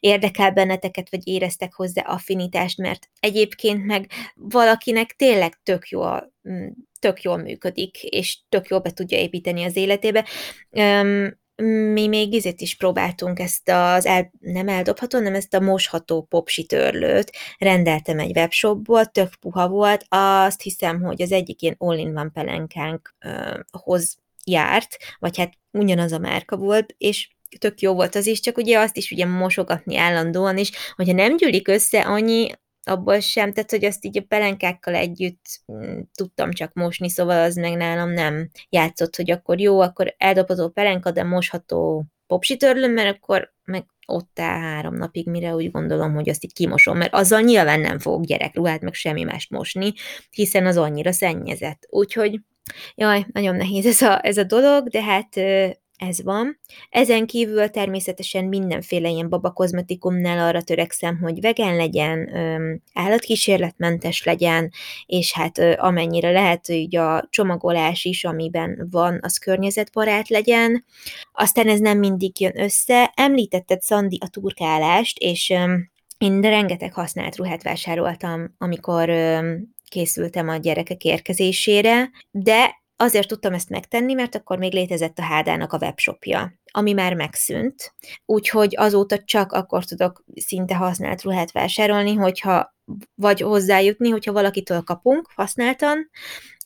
[0.00, 6.32] érdekel benneteket, vagy éreztek hozzá affinitást, mert egyébként meg valakinek tényleg tök jó a
[7.00, 10.26] tök jól működik, és tök jól be tudja építeni az életébe.
[11.62, 16.64] Mi még izét is próbáltunk ezt az el, nem eldobható, nem ezt a mosható popsi
[16.64, 17.32] törlőt.
[17.58, 24.96] Rendeltem egy webshopból, tök puha volt, azt hiszem, hogy az egyik ilyen all-in-one pelenkánkhoz járt,
[25.18, 28.96] vagy hát ugyanaz a márka volt, és tök jó volt az is, csak ugye azt
[28.96, 32.50] is ugye mosogatni állandóan, és hogyha nem gyűlik össze annyi,
[32.88, 37.54] abból sem, tehát hogy azt így a pelenkákkal együtt mm, tudtam csak mosni, szóval az
[37.54, 43.54] meg nálam nem játszott, hogy akkor jó, akkor eldobható pelenka, de mosható popsitörlöm, mert akkor
[43.64, 47.80] meg ott áll három napig, mire úgy gondolom, hogy azt így kimosom, mert azzal nyilván
[47.80, 49.92] nem fogok gyerekruhát, meg semmi mást mosni,
[50.30, 51.86] hiszen az annyira szennyezett.
[51.90, 52.40] Úgyhogy
[52.94, 55.36] jaj, nagyon nehéz ez a, ez a dolog, de hát
[55.96, 56.58] ez van.
[56.90, 62.30] Ezen kívül természetesen mindenféle ilyen babakozmetikumnál arra törekszem, hogy vegán legyen,
[62.94, 64.70] állatkísérletmentes legyen,
[65.06, 70.84] és hát amennyire lehet, hogy a csomagolás is, amiben van, az környezetbarát legyen.
[71.32, 73.12] Aztán ez nem mindig jön össze.
[73.14, 75.52] Említetted, Szandi, a turkálást, és
[76.18, 79.10] én rengeteg használt ruhát vásároltam, amikor
[79.88, 85.72] készültem a gyerekek érkezésére, de Azért tudtam ezt megtenni, mert akkor még létezett a Hádának
[85.72, 92.74] a webshopja, ami már megszűnt, úgyhogy azóta csak akkor tudok szinte használt ruhát vásárolni, hogyha
[93.14, 96.10] vagy hozzájutni, hogyha valakitől kapunk használtan,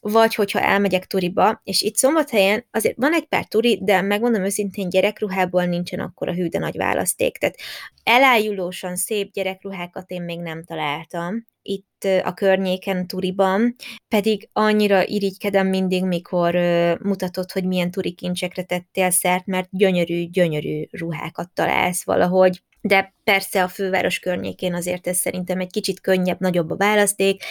[0.00, 4.88] vagy hogyha elmegyek turiba, és itt szombathelyen azért van egy pár turi, de megmondom őszintén,
[4.88, 7.38] gyerekruhából nincsen akkor a hű, de nagy választék.
[7.38, 7.56] Tehát
[8.02, 13.74] elájulósan szép gyerekruhákat én még nem találtam, itt a környéken turiban,
[14.08, 16.54] pedig annyira irigykedem mindig, mikor
[17.02, 23.62] mutatod, hogy milyen turi kincsekre tettél szert, mert gyönyörű, gyönyörű ruhákat találsz valahogy, de persze
[23.62, 27.42] a főváros környékén azért ez szerintem egy kicsit könnyebb, nagyobb a választék.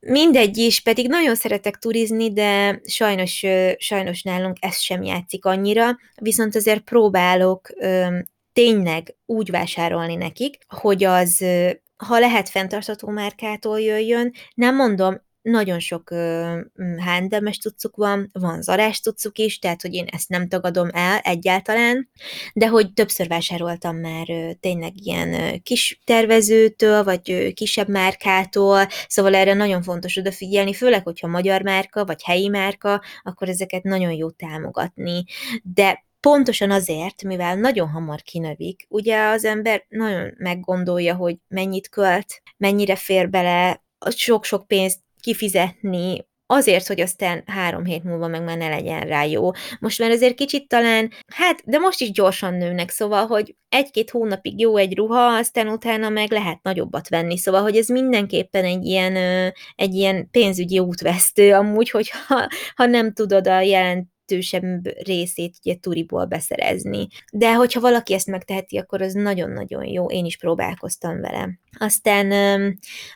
[0.00, 3.44] Mindegy is, pedig nagyon szeretek turizni, de sajnos,
[3.76, 7.68] sajnos nálunk ez sem játszik annyira, viszont azért próbálok
[8.52, 11.44] tényleg úgy vásárolni nekik, hogy az
[11.96, 16.14] ha lehet fenntartható márkától jöjjön, nem mondom, nagyon sok
[16.98, 22.10] hándemes cuccuk van, van zarás cuccuk is, tehát hogy én ezt nem tagadom el egyáltalán,
[22.54, 28.86] de hogy többször vásároltam már uh, tényleg ilyen uh, kis tervezőtől, vagy uh, kisebb márkától,
[29.08, 34.12] szóval erre nagyon fontos odafigyelni, főleg, hogyha magyar márka, vagy helyi márka, akkor ezeket nagyon
[34.12, 35.24] jó támogatni,
[35.62, 42.42] de Pontosan azért, mivel nagyon hamar kinövik, ugye az ember nagyon meggondolja, hogy mennyit költ,
[42.56, 48.68] mennyire fér bele sok-sok pénzt kifizetni, azért, hogy aztán három hét múlva meg már ne
[48.68, 49.50] legyen rá jó.
[49.80, 54.60] Most már azért kicsit talán, hát, de most is gyorsan nőnek, szóval, hogy egy-két hónapig
[54.60, 59.16] jó egy ruha, aztán utána meg lehet nagyobbat venni, szóval, hogy ez mindenképpen egy ilyen,
[59.74, 66.24] egy ilyen pénzügyi útvesztő amúgy, hogyha ha nem tudod a jelent jelentősebb részét ugye turiból
[66.24, 67.06] beszerezni.
[67.32, 71.58] De hogyha valaki ezt megteheti, akkor az nagyon-nagyon jó, én is próbálkoztam vele.
[71.78, 72.32] Aztán,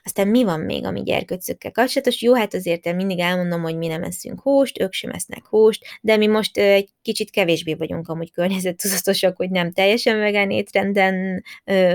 [0.05, 2.23] aztán mi van még, ami gyerkőcökkel kapcsolatos?
[2.23, 5.85] Jó, hát azért én mindig elmondom, hogy mi nem eszünk húst, ők sem esznek húst,
[6.01, 11.43] de mi most egy kicsit kevésbé vagyunk amúgy környezettudatosak, hogy nem teljesen vegán étrenden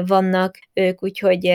[0.06, 1.52] vannak ők, úgyhogy,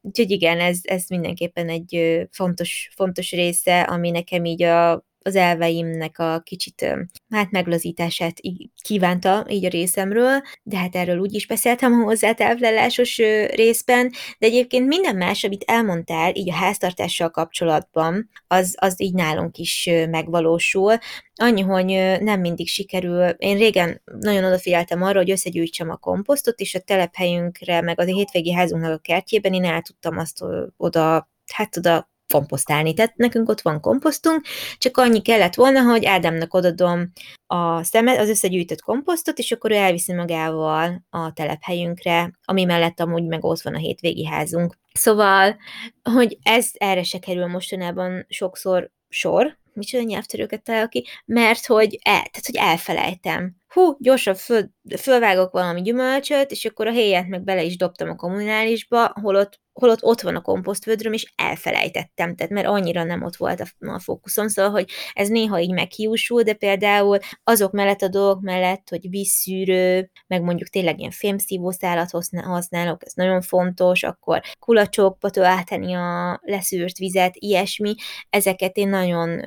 [0.00, 6.18] úgyhogy igen, ez, ez mindenképpen egy fontos, fontos része, ami nekem így a az elveimnek
[6.18, 6.86] a kicsit
[7.30, 8.40] hát meglazítását
[8.82, 13.16] kívánta így a részemről, de hát erről úgy is beszéltem a hozzátáplálásos
[13.54, 19.56] részben, de egyébként minden más, amit elmondtál így a háztartással kapcsolatban, az, az így nálunk
[19.56, 20.98] is megvalósul.
[21.34, 21.86] Annyi, hogy
[22.20, 23.28] nem mindig sikerül.
[23.28, 28.12] Én régen nagyon odafigyeltem arra, hogy összegyűjtsem a komposztot, és a telephelyünkre, meg az a
[28.12, 30.44] hétvégi házunknak a kertjében én el tudtam azt
[30.76, 32.94] oda hát oda komposztálni.
[32.94, 34.44] Tehát nekünk ott van komposztunk,
[34.78, 37.12] csak annyi kellett volna, hogy Ádámnak odadom
[37.46, 43.24] a szemet, az összegyűjtött komposztot, és akkor ő elviszi magával a telephelyünkre, ami mellett amúgy
[43.24, 44.78] meg ott van a hétvégi házunk.
[44.92, 45.56] Szóval,
[46.02, 52.12] hogy ez erre se kerül mostanában sokszor sor, micsoda nyelvtörőket talál ki, mert hogy, el,
[52.12, 53.56] tehát, hogy elfelejtem.
[53.68, 58.14] Hú, gyorsan föl, fölvágok valami gyümölcsöt, és akkor a héját meg bele is dobtam a
[58.14, 63.60] kommunálisba, holott holott ott van a komposztvödröm, és elfelejtettem, tehát mert annyira nem ott volt
[63.60, 68.40] a, a fókuszom, szóval, hogy ez néha így meghiúsul, de például azok mellett a dolgok
[68.42, 72.10] mellett, hogy vízszűrő, meg mondjuk tényleg ilyen fémszívószálat
[72.44, 77.94] használok, ez nagyon fontos, akkor kulacsokba tölteni a leszűrt vizet, ilyesmi,
[78.30, 79.40] ezeket én nagyon,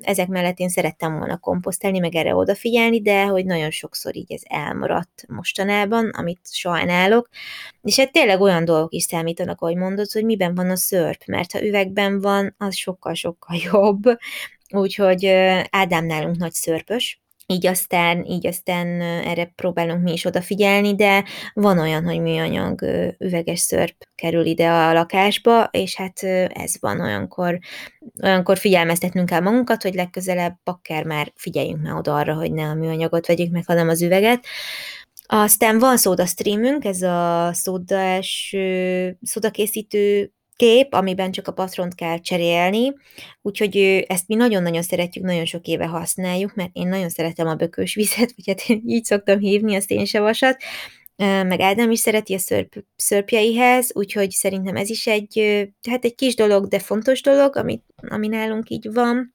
[0.00, 4.40] ezek mellett én szerettem volna komposztálni, meg erre odafigyelni, de hogy nagyon sokszor így ez
[4.44, 7.28] elmaradt mostanában, amit sajnálok,
[7.82, 11.52] és hát tényleg olyan dolgok is számítanak, ahogy mondod, hogy miben van a szörp, mert
[11.52, 14.02] ha üvegben van, az sokkal-sokkal jobb.
[14.70, 15.26] úgyhogy
[15.70, 21.78] Ádám nálunk nagy szörpös, így aztán, így aztán erre próbálunk mi is odafigyelni, de van
[21.78, 22.82] olyan, hogy műanyag
[23.18, 27.58] üveges szörp kerül ide a lakásba, és hát ez van olyankor,
[28.22, 32.74] olyankor figyelmeztetnünk kell magunkat, hogy legközelebb akár már figyeljünk már oda arra, hogy ne a
[32.74, 34.46] műanyagot vegyük meg, hanem az üveget.
[35.26, 38.56] Aztán van szóda streamünk, ez a szódás,
[39.22, 42.92] szódakészítő kép, amiben csak a patront kell cserélni,
[43.42, 43.76] úgyhogy
[44.08, 48.32] ezt mi nagyon-nagyon szeretjük, nagyon sok éve használjuk, mert én nagyon szeretem a bökős vizet,
[48.36, 50.56] vagy hát így szoktam hívni a szénsavasat,
[51.16, 56.34] meg Ádám is szereti a szörp, szörpjeihez, úgyhogy szerintem ez is egy, hát egy kis
[56.34, 59.34] dolog, de fontos dolog, ami, ami nálunk így van.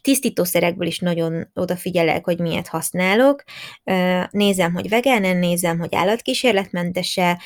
[0.00, 3.42] Tisztítószerekből is nagyon odafigyelek, hogy miért használok.
[4.30, 7.42] Nézem, hogy vegánen, nézem, hogy állatkísérletmentese,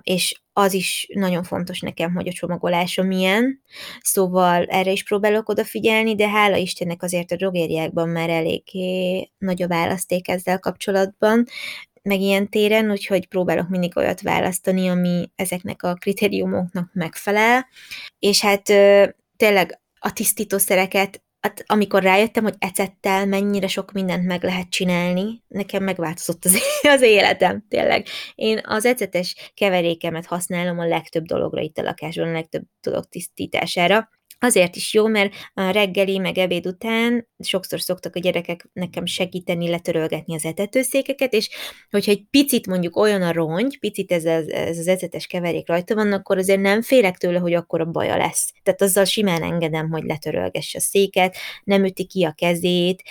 [0.00, 3.60] és az is nagyon fontos nekem, hogy a csomagolása milyen,
[4.00, 10.28] szóval erre is próbálok odafigyelni, de hála Istennek azért a drogériákban már eléggé a választék
[10.28, 11.44] ezzel kapcsolatban,
[12.02, 17.66] meg ilyen téren, úgyhogy próbálok mindig olyat választani, ami ezeknek a kritériumoknak megfelel,
[18.18, 18.62] és hát
[19.36, 25.82] tényleg a tisztítószereket hát amikor rájöttem, hogy ecettel mennyire sok mindent meg lehet csinálni, nekem
[25.82, 26.58] megváltozott az,
[26.96, 28.06] az életem, tényleg.
[28.34, 34.08] Én az ecetes keverékemet használom a legtöbb dologra itt a lakásban, a legtöbb dolog tisztítására,
[34.44, 39.68] Azért is jó, mert a reggeli, meg ebéd után sokszor szoktak a gyerekek nekem segíteni
[39.68, 41.50] letörölgetni az etetőszékeket, és
[41.90, 45.94] hogyha egy picit mondjuk olyan a rongy, picit ez az, ez az ecetes keverék rajta
[45.94, 48.52] van, akkor azért nem félek tőle, hogy akkor a baja lesz.
[48.62, 53.02] Tehát azzal simán engedem, hogy letörölgesse a széket, nem üti ki a kezét,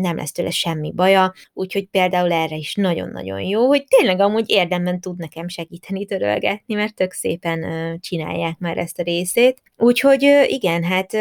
[0.00, 5.00] nem lesz tőle semmi baja, úgyhogy például erre is nagyon-nagyon jó, hogy tényleg amúgy érdemben
[5.00, 7.60] tud nekem segíteni törölgetni, mert tök szépen
[8.00, 9.62] csinálják már ezt a részét.
[9.76, 10.22] Úgyhogy
[10.52, 11.16] igen, hát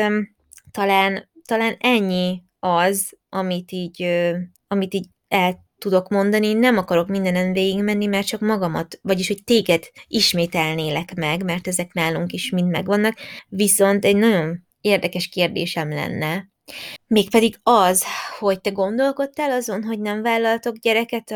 [0.71, 4.07] talán, talán ennyi az, amit így,
[4.67, 9.84] amit így el tudok mondani, nem akarok mindenen végigmenni, mert csak magamat, vagyis hogy téged
[10.07, 13.17] ismételnélek meg, mert ezek nálunk is mind megvannak,
[13.47, 16.49] viszont egy nagyon érdekes kérdésem lenne,
[17.07, 18.03] mégpedig az,
[18.39, 21.29] hogy te gondolkodtál azon, hogy nem vállaltok gyereket,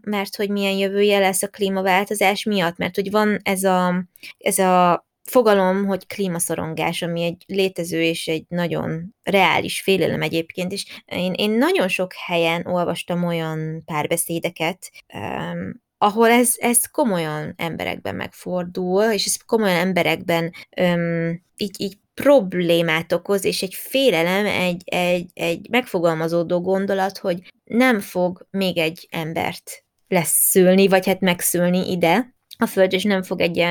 [0.00, 4.04] mert hogy milyen jövője lesz a klímaváltozás miatt, mert hogy van ez a,
[4.38, 11.02] ez a fogalom, hogy klímaszorongás, ami egy létező és egy nagyon reális félelem egyébként, és
[11.04, 19.02] én, én nagyon sok helyen olvastam olyan párbeszédeket, um, ahol ez, ez komolyan emberekben megfordul,
[19.02, 25.68] és ez komolyan emberekben um, így, így problémát okoz, és egy félelem, egy, egy, egy
[25.70, 32.66] megfogalmazódó gondolat, hogy nem fog még egy embert lesz szülni, vagy hát megszülni ide, a
[32.66, 33.64] föld, és nem fog egy,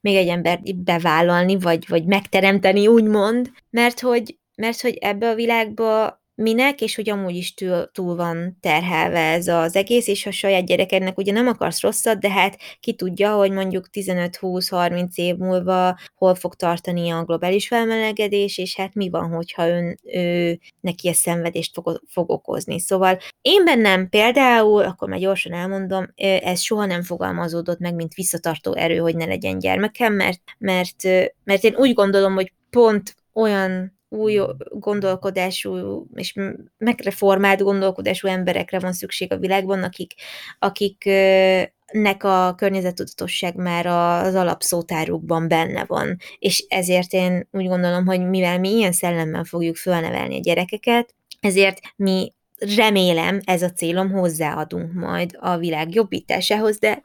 [0.00, 6.24] még egy ember bevállalni, vagy, vagy megteremteni, úgymond, mert hogy, mert hogy ebbe a világba
[6.36, 10.66] minek, és hogy amúgy is túl, túl van terhelve ez az egész, és a saját
[10.66, 16.34] gyerekednek ugye nem akarsz rosszat, de hát ki tudja, hogy mondjuk 15-20-30 év múlva hol
[16.34, 21.72] fog tartani a globális felmelegedés, és hát mi van, hogyha ön, ő, neki ezt szenvedést
[21.74, 22.80] fog, fog okozni.
[22.80, 28.74] Szóval én bennem például, akkor már gyorsan elmondom, ez soha nem fogalmazódott meg, mint visszatartó
[28.74, 31.02] erő, hogy ne legyen gyermekem, mert, mert,
[31.44, 36.34] mert én úgy gondolom, hogy pont olyan új gondolkodású és
[36.78, 40.14] megreformált gondolkodású emberekre van szükség a világban, akik,
[40.58, 46.16] akiknek a környezettudatosság már az alapszótárukban benne van.
[46.38, 51.78] És ezért én úgy gondolom, hogy mivel mi ilyen szellemmel fogjuk fölnevelni a gyerekeket, ezért
[51.96, 57.02] mi remélem, ez a célom, hozzáadunk majd a világ jobbításához, de,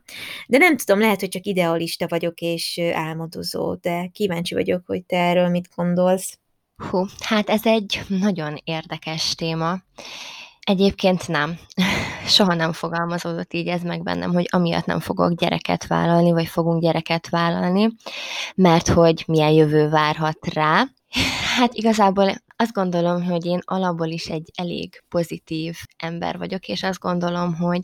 [0.47, 5.17] de nem tudom, lehet, hogy csak idealista vagyok és álmodozó, de kíváncsi vagyok, hogy te
[5.17, 6.40] erről mit gondolsz.
[6.89, 9.77] Hú, hát ez egy nagyon érdekes téma.
[10.61, 11.59] Egyébként nem.
[12.27, 16.81] Soha nem fogalmazódott így ez meg bennem, hogy amiatt nem fogok gyereket vállalni, vagy fogunk
[16.81, 17.89] gyereket vállalni,
[18.55, 20.85] mert hogy milyen jövő várhat rá.
[21.57, 26.99] Hát igazából azt gondolom, hogy én alapból is egy elég pozitív ember vagyok, és azt
[26.99, 27.81] gondolom, hogy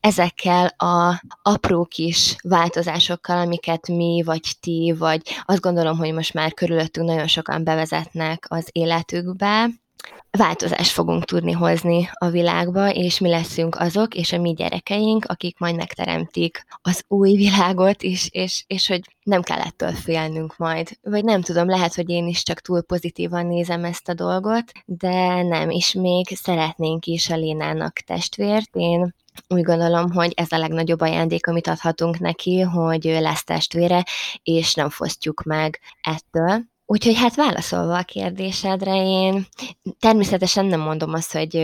[0.00, 6.54] ezekkel a apró kis változásokkal, amiket mi, vagy ti, vagy azt gondolom, hogy most már
[6.54, 9.68] körülöttünk nagyon sokan bevezetnek az életükbe,
[10.30, 15.58] változást fogunk tudni hozni a világba, és mi leszünk azok, és a mi gyerekeink, akik
[15.58, 20.88] majd megteremtik az új világot, és, és, és hogy nem kell ettől félnünk majd.
[21.02, 25.42] Vagy nem tudom, lehet, hogy én is csak túl pozitívan nézem ezt a dolgot, de
[25.42, 28.76] nem, és még szeretnénk is a Lénának testvért.
[28.76, 29.14] Én
[29.48, 34.04] úgy gondolom, hogy ez a legnagyobb ajándék, amit adhatunk neki, hogy lesz testvére,
[34.42, 39.46] és nem fosztjuk meg ettől Úgyhogy hát válaszolva a kérdésedre, én
[39.98, 41.54] természetesen nem mondom azt, hogy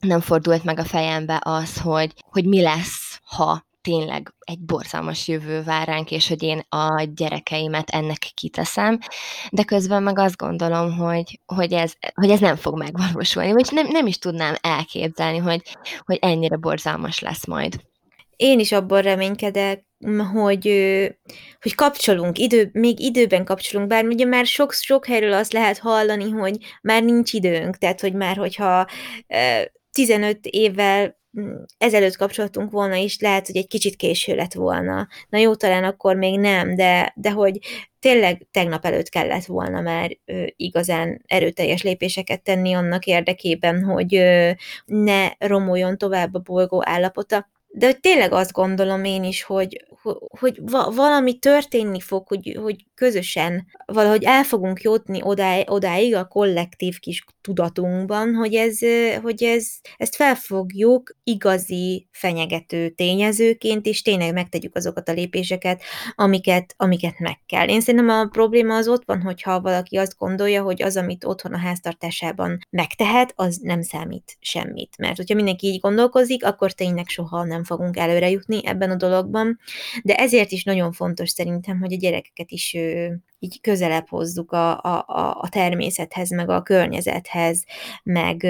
[0.00, 5.62] nem fordult meg a fejembe az, hogy, hogy mi lesz, ha tényleg egy borzalmas jövő
[5.62, 8.98] vár ránk, és hogy én a gyerekeimet ennek kiteszem,
[9.50, 13.86] de közben meg azt gondolom, hogy, hogy, ez, hogy ez nem fog megvalósulni, vagy nem,
[13.90, 15.62] nem is tudnám elképzelni, hogy,
[16.04, 17.80] hogy ennyire borzalmas lesz majd.
[18.36, 19.84] Én is abban reménykedek,
[20.32, 20.64] hogy,
[21.60, 26.30] hogy kapcsolunk, idő, még időben kapcsolunk, bár ugye már sok, sok helyről azt lehet hallani,
[26.30, 28.86] hogy már nincs időnk, tehát hogy már hogyha
[29.92, 35.08] 15 évvel mm, ezelőtt kapcsolatunk volna is, lehet, hogy egy kicsit késő lett volna.
[35.28, 37.58] Na jó, talán akkor még nem, de, de hogy
[37.98, 44.50] tényleg tegnap előtt kellett volna már ö, igazán erőteljes lépéseket tenni annak érdekében, hogy ö,
[44.84, 47.50] ne romoljon tovább a bolygó állapota.
[47.74, 49.84] De hogy tényleg azt gondolom én is, hogy,
[50.38, 50.60] hogy
[50.94, 57.24] valami történni fog, hogy, hogy közösen valahogy el fogunk jutni odáig, odáig a kollektív kis
[57.42, 58.78] tudatunkban, hogy, ez,
[59.22, 65.82] hogy ez, ezt felfogjuk igazi fenyegető tényezőként, és tényleg megtegyük azokat a lépéseket,
[66.14, 67.68] amiket, amiket meg kell.
[67.68, 71.54] Én szerintem a probléma az ott van, hogyha valaki azt gondolja, hogy az, amit otthon
[71.54, 74.96] a háztartásában megtehet, az nem számít semmit.
[74.98, 79.58] Mert hogyha mindenki így gondolkozik, akkor tényleg soha nem fogunk előre jutni ebben a dologban.
[80.02, 82.76] De ezért is nagyon fontos szerintem, hogy a gyerekeket is
[83.42, 85.04] így közelebb hozzuk a, a,
[85.40, 87.64] a természethez, meg a környezethez,
[88.02, 88.42] meg,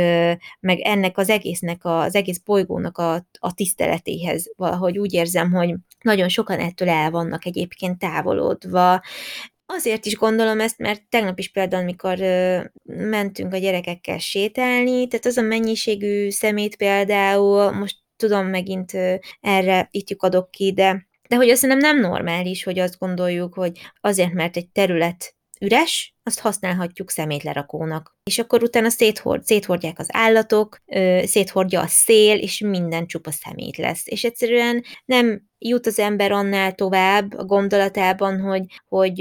[0.60, 4.52] meg ennek az egésznek, az egész bolygónak a, a tiszteletéhez.
[4.56, 9.00] Valahogy úgy érzem, hogy nagyon sokan ettől el vannak egyébként távolodva,
[9.66, 12.18] Azért is gondolom ezt, mert tegnap is például, amikor
[12.84, 18.92] mentünk a gyerekekkel sétálni, tehát az a mennyiségű szemét például, most tudom megint
[19.40, 24.32] erre itt adok ki, de de hogy azt nem normális, hogy azt gondoljuk, hogy azért,
[24.32, 28.16] mert egy terület üres, azt használhatjuk szemétlerakónak.
[28.22, 30.78] És akkor utána széthord, széthordják az állatok,
[31.24, 34.02] széthordja a szél, és minden csupa szemét lesz.
[34.04, 39.18] És egyszerűen nem jut az ember annál tovább a gondolatában, hogy, hogy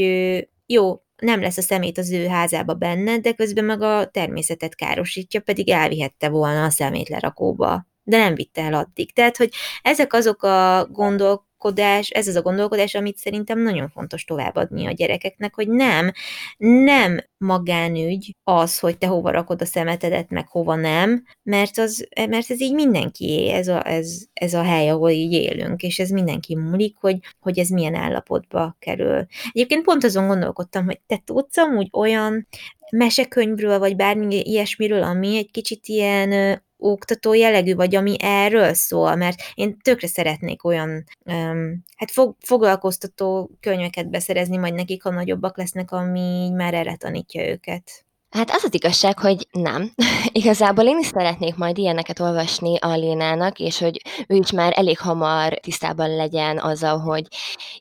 [0.66, 5.39] jó, nem lesz a szemét az ő házába benne, de közben meg a természetet károsítja,
[5.39, 9.14] pedig elvihette volna a szemétlerakóba de nem vitte el addig.
[9.14, 14.24] Tehát, hogy ezek azok a gondok, gondolkodás, ez az a gondolkodás, amit szerintem nagyon fontos
[14.24, 16.12] továbbadni a gyerekeknek, hogy nem,
[16.57, 22.51] nem magánügy az, hogy te hova rakod a szemetedet, meg hova nem, mert, az, mert
[22.51, 26.55] ez így mindenkié, ez a, ez, ez a hely, ahol így élünk, és ez mindenki
[26.55, 29.26] múlik, hogy, hogy ez milyen állapotba kerül.
[29.51, 32.47] Egyébként pont azon gondolkodtam, hogy te tudsz amúgy olyan
[32.91, 39.41] mesekönyvről, vagy bármi ilyesmiről, ami egy kicsit ilyen oktató jellegű, vagy ami erről szól, mert
[39.53, 45.91] én tökre szeretnék olyan um, hát fog, foglalkoztató könyveket beszerezni majd nekik, ha nagyobbak lesznek,
[45.91, 48.05] ami már erre tanítja őket.
[48.29, 49.91] Hát az az igazság, hogy nem.
[50.32, 54.99] Igazából én is szeretnék majd ilyeneket olvasni a Lénának, és hogy ő is már elég
[54.99, 57.27] hamar tisztában legyen azzal, hogy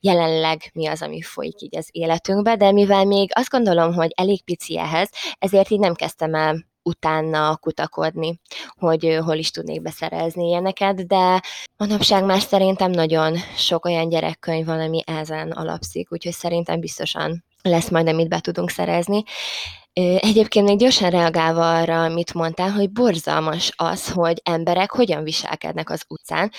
[0.00, 4.44] jelenleg mi az, ami folyik így az életünkbe, de mivel még azt gondolom, hogy elég
[4.44, 8.40] pici ehhez, ezért így nem kezdtem el utána kutakodni,
[8.78, 11.40] hogy hol is tudnék beszerezni ilyeneket, de
[11.76, 17.88] manapság már szerintem nagyon sok olyan gyerekkönyv van, ami ezen alapszik, úgyhogy szerintem biztosan lesz
[17.88, 19.22] majd, amit be tudunk szerezni.
[19.92, 26.04] Egyébként még gyorsan reagálva arra, amit mondtál, hogy borzalmas az, hogy emberek hogyan viselkednek az
[26.08, 26.52] utcán.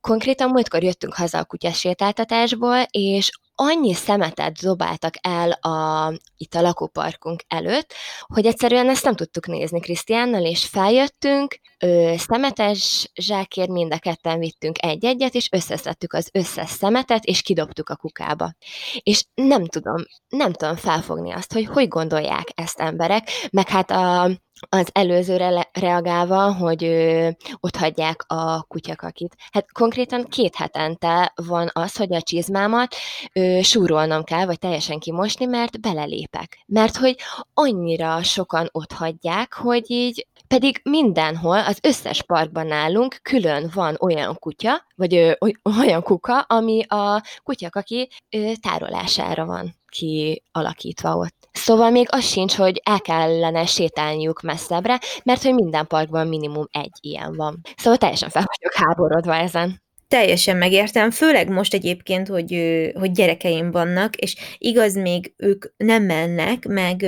[0.00, 3.30] Konkrétan múltkor jöttünk haza a kutyasétáltatásból, és
[3.60, 7.92] annyi szemetet dobáltak el a, itt a lakóparkunk előtt,
[8.26, 14.38] hogy egyszerűen ezt nem tudtuk nézni Krisztiánnal, és feljöttünk, ö, szemetes zsákért mind a ketten
[14.38, 18.54] vittünk egy-egyet, és összeszedtük az összes szemetet, és kidobtuk a kukába.
[19.02, 24.30] És nem tudom, nem tudom felfogni azt, hogy hogy gondolják ezt emberek, meg hát a,
[24.68, 27.28] az előzőre le- reagálva, hogy ö,
[27.60, 29.36] ott hagyják a kutyakakit.
[29.52, 32.94] Hát konkrétan két hetente van az, hogy a csizmámat
[33.32, 36.58] ö, súrolnom kell, vagy teljesen kimosni, mert belelépek.
[36.66, 37.16] Mert hogy
[37.54, 44.36] annyira sokan ott hagyják, hogy így pedig mindenhol, az összes parkban nálunk külön van olyan
[44.38, 45.32] kutya, vagy ö,
[45.80, 51.48] olyan kuka, ami a kutyakaki ö, tárolására van kialakítva ott.
[51.52, 56.96] Szóval még az sincs, hogy el kellene sétálniuk messzebbre, mert hogy minden parkban minimum egy
[57.00, 57.60] ilyen van.
[57.76, 59.82] Szóval teljesen fel vagyok háborodva ezen.
[60.08, 62.52] Teljesen megértem, főleg most egyébként, hogy,
[62.94, 67.06] hogy gyerekeim vannak, és igaz, még ők nem mennek, meg,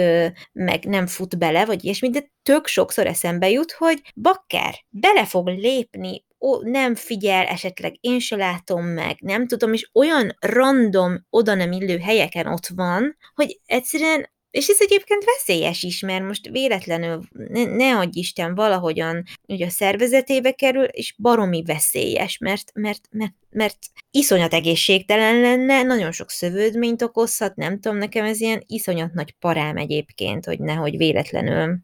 [0.53, 5.49] meg nem fut bele, vagy ilyesmi, de tök sokszor eszembe jut, hogy bakker, bele fog
[5.49, 11.55] lépni ó, nem figyel, esetleg én se látom meg, nem tudom, és olyan random, oda
[11.55, 17.21] nem illő helyeken ott van, hogy egyszerűen És ez egyébként veszélyes is, mert most véletlenül,
[17.31, 23.35] ne, ne adj Isten, valahogyan ugye a szervezetébe kerül, és baromi veszélyes, mert, mert, mert,
[23.51, 23.79] mert
[24.11, 29.77] iszonyat egészségtelen lenne, nagyon sok szövődményt okozhat, nem tudom, nekem ez ilyen iszonyat nagy parám
[29.77, 31.79] egyébként, hogy nehogy véletlenül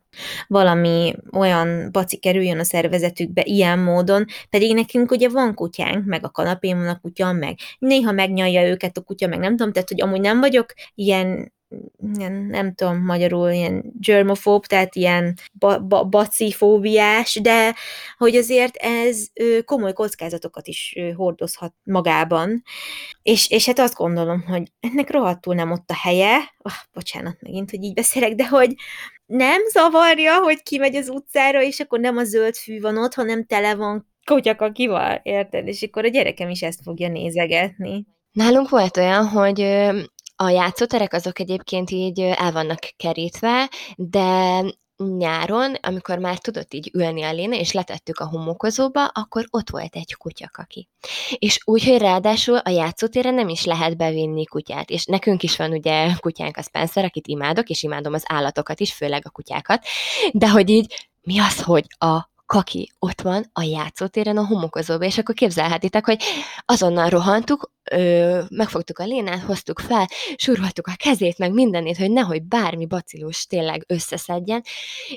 [0.47, 6.31] valami olyan baci kerüljön a szervezetükbe ilyen módon, pedig nekünk ugye van kutyánk, meg a
[6.31, 10.01] kanapén van a kutya, meg néha megnyalja őket a kutya, meg nem tudom, tehát hogy
[10.01, 11.55] amúgy nem vagyok ilyen
[12.15, 17.75] ilyen, nem tudom magyarul, ilyen germofób, tehát ilyen ba- ba- bacifóbiás, de
[18.17, 19.27] hogy azért ez
[19.65, 22.63] komoly kockázatokat is hordozhat magában.
[23.23, 27.71] És, és hát azt gondolom, hogy ennek rohadtul nem ott a helye, oh, bocsánat megint,
[27.71, 28.75] hogy így beszélek, de hogy
[29.27, 33.45] nem zavarja, hogy kimegy az utcára, és akkor nem a zöld fű van ott, hanem
[33.45, 35.67] tele van kotyakakival, érted?
[35.67, 38.07] És akkor a gyerekem is ezt fogja nézegetni.
[38.33, 39.61] Nálunk volt olyan, hogy
[40.37, 44.63] a játszóterek azok egyébként így el vannak kerítve, de
[44.97, 49.97] nyáron, amikor már tudott így ülni a léne, és letettük a homokozóba, akkor ott volt
[49.97, 50.89] egy kutyakaki.
[51.39, 54.91] És úgy, hogy ráadásul a játszótérre nem is lehet bevinni kutyát.
[54.91, 58.93] És nekünk is van ugye kutyánk a Spencer, akit imádok, és imádom az állatokat is,
[58.93, 59.85] főleg a kutyákat,
[60.33, 65.19] de hogy így mi az, hogy a kaki ott van a játszótéren a homokozóba, és
[65.19, 66.23] akkor képzelhetitek, hogy
[66.65, 72.43] azonnal rohantuk, ö, megfogtuk a lénát, hoztuk fel, suroltuk a kezét, meg mindenét, hogy nehogy
[72.43, 74.63] bármi bacillus tényleg összeszedjen,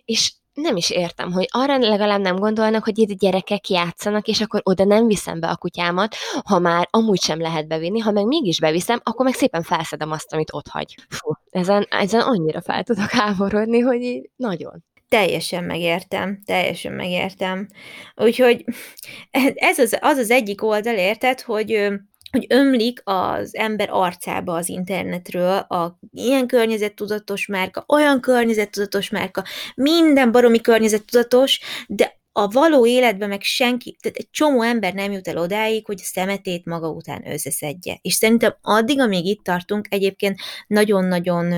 [0.06, 4.62] és nem is értem, hogy arra legalább nem gondolnak, hogy itt gyerekek játszanak, és akkor
[4.64, 8.60] oda nem viszem be a kutyámat, ha már amúgy sem lehet bevinni, ha meg mégis
[8.60, 10.96] beviszem, akkor meg szépen felszedem azt, amit ott hagy.
[11.10, 14.84] Fú, ezen, ezen annyira fel tudok háborodni, hogy így nagyon.
[15.10, 17.68] Teljesen megértem, teljesen megértem.
[18.16, 18.66] Úgyhogy
[19.72, 21.90] ez az az, az egyik oldal, érted, hogy
[22.32, 29.44] hogy ömlik az ember arcába az internetről a ilyen környezettudatos márka, olyan környezettudatos márka,
[29.76, 35.28] minden baromi környezettudatos, de a való életben meg senki, tehát egy csomó ember nem jut
[35.28, 38.00] el odáig, hogy a szemetét maga után összeszedje.
[38.02, 41.54] És szerintem addig, amíg itt tartunk, egyébként nagyon-nagyon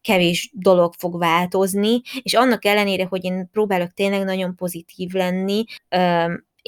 [0.00, 5.64] kevés dolog fog változni, és annak ellenére, hogy én próbálok tényleg nagyon pozitív lenni,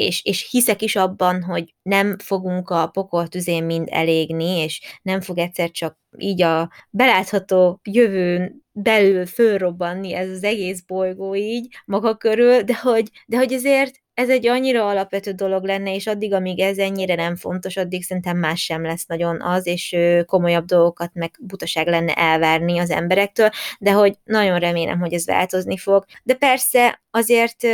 [0.00, 5.20] és, és hiszek is abban, hogy nem fogunk a pokol tüzén mind elégni, és nem
[5.20, 12.16] fog egyszer csak így a belátható jövőn belül fölrobbanni ez az egész bolygó így maga
[12.16, 16.60] körül, de hogy, de hogy ezért ez egy annyira alapvető dolog lenne, és addig, amíg
[16.60, 19.96] ez ennyire nem fontos, addig szerintem más sem lesz nagyon az, és
[20.26, 25.76] komolyabb dolgokat meg butaság lenne elvárni az emberektől, de hogy nagyon remélem, hogy ez változni
[25.76, 26.04] fog.
[26.22, 27.66] De persze azért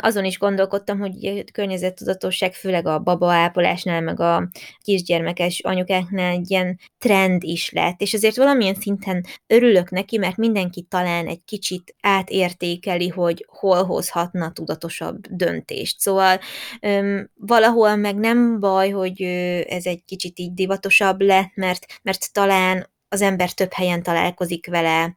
[0.00, 4.48] azon is gondolkodtam, hogy környezettudatosság, főleg a baba ápolásnál, meg a
[4.80, 10.82] kisgyermekes anyukáknál egy ilyen trend is lett, és azért valamilyen szinten örülök neki, mert mindenki
[10.82, 16.00] talán egy kicsit átértékeli, hogy hol hozhatna tudatosabb döntést.
[16.00, 16.38] Szóval
[16.80, 19.22] öm, valahol meg nem baj, hogy
[19.68, 25.16] ez egy kicsit így divatosabb lett, mert, mert talán az ember több helyen találkozik vele,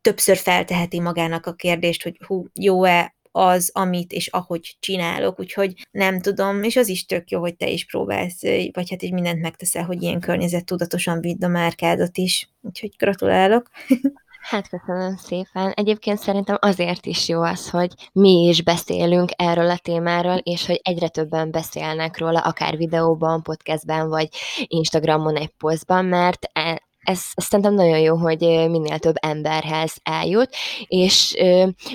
[0.00, 6.20] többször felteheti magának a kérdést, hogy hú, jó-e az, amit és ahogy csinálok, úgyhogy nem
[6.20, 9.84] tudom, és az is tök jó, hogy te is próbálsz, vagy hát így mindent megteszel,
[9.84, 13.70] hogy ilyen környezet tudatosan vidd a márkádat is, úgyhogy gratulálok.
[14.40, 15.70] Hát köszönöm szépen.
[15.70, 20.80] Egyébként szerintem azért is jó az, hogy mi is beszélünk erről a témáról, és hogy
[20.82, 24.28] egyre többen beszélnek róla, akár videóban, podcastben, vagy
[24.66, 30.50] Instagramon egy posztban, mert e, ez, ez szerintem nagyon jó, hogy minél több emberhez eljut,
[30.86, 31.34] és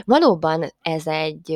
[0.05, 1.51] valóban ez egy,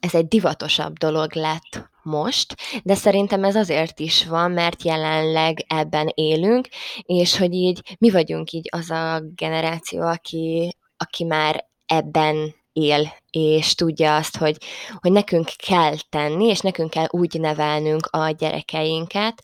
[0.00, 6.12] ez egy divatosabb dolog lett most, de szerintem ez azért is van, mert jelenleg ebben
[6.14, 6.68] élünk,
[7.02, 13.74] és hogy így mi vagyunk így az a generáció, aki, aki már ebben él, és
[13.74, 14.56] tudja azt, hogy,
[15.00, 19.42] hogy nekünk kell tenni, és nekünk kell úgy nevelnünk a gyerekeinket,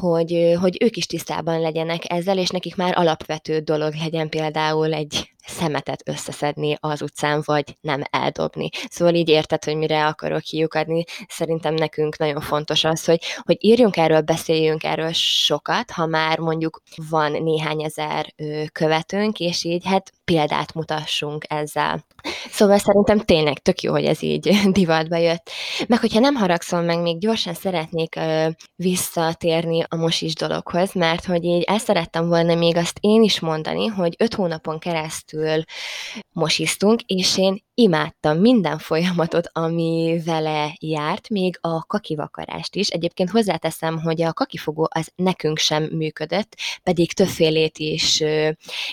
[0.00, 5.35] hogy, hogy ők is tisztában legyenek ezzel, és nekik már alapvető dolog legyen például egy
[5.46, 8.68] szemetet összeszedni az utcán, vagy nem eldobni.
[8.88, 11.04] Szóval így érted, hogy mire akarok kiukadni.
[11.28, 16.82] Szerintem nekünk nagyon fontos az, hogy, hogy írjunk erről, beszéljünk erről sokat, ha már mondjuk
[17.08, 18.34] van néhány ezer
[18.72, 22.04] követőnk, és így hát példát mutassunk ezzel.
[22.50, 25.50] Szóval szerintem tényleg tök jó, hogy ez így divatba jött.
[25.88, 31.44] Meg hogyha nem haragszom meg, még gyorsan szeretnék ö, visszatérni a mosis dologhoz, mert hogy
[31.44, 35.35] így el szerettem volna még azt én is mondani, hogy öt hónapon keresztül
[36.32, 42.88] mosiztunk, és én imádtam minden folyamatot, ami vele járt, még a kakivakarást is.
[42.88, 48.22] Egyébként hozzáteszem, hogy a kakifogó az nekünk sem működött, pedig többfélét is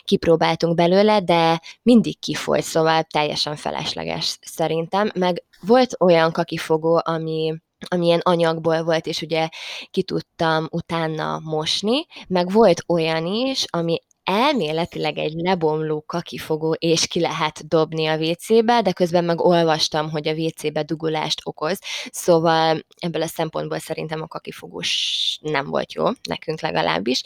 [0.04, 5.12] kipróbáltunk belőle, de mindig kifolyt, szóval teljesen felesleges szerintem.
[5.16, 7.54] Meg volt olyan kakifogó, ami
[7.90, 9.50] amilyen anyagból volt, és ugye
[9.92, 17.20] ki tudtam utána mosni, meg volt olyan is, ami elméletileg egy lebomló kakifogó, és ki
[17.20, 21.80] lehet dobni a WC-be, de közben meg olvastam, hogy a WC-be dugulást okoz,
[22.12, 27.24] szóval ebből a szempontból szerintem a kakifogós nem volt jó, nekünk legalábbis,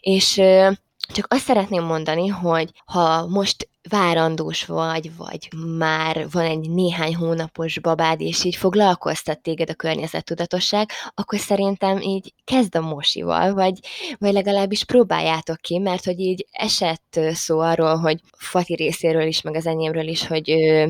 [0.00, 0.34] és
[1.12, 7.78] csak azt szeretném mondani, hogy ha most várandós vagy, vagy már van egy néhány hónapos
[7.78, 13.78] babád, és így foglalkoztat téged a környezettudatosság, akkor szerintem így kezd a mosival, vagy,
[14.18, 19.54] vagy legalábbis próbáljátok ki, mert hogy így esett szó arról, hogy Fati részéről is, meg
[19.54, 20.46] az enyémről is, hogy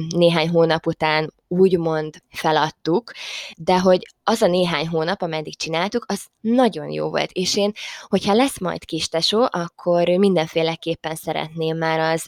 [0.08, 3.12] néhány hónap után úgymond feladtuk,
[3.56, 7.72] de hogy az a néhány hónap, ameddig csináltuk, az nagyon jó volt, és én,
[8.08, 9.08] hogyha lesz majd kis
[9.50, 12.26] akkor mindenféleképpen szeretném már az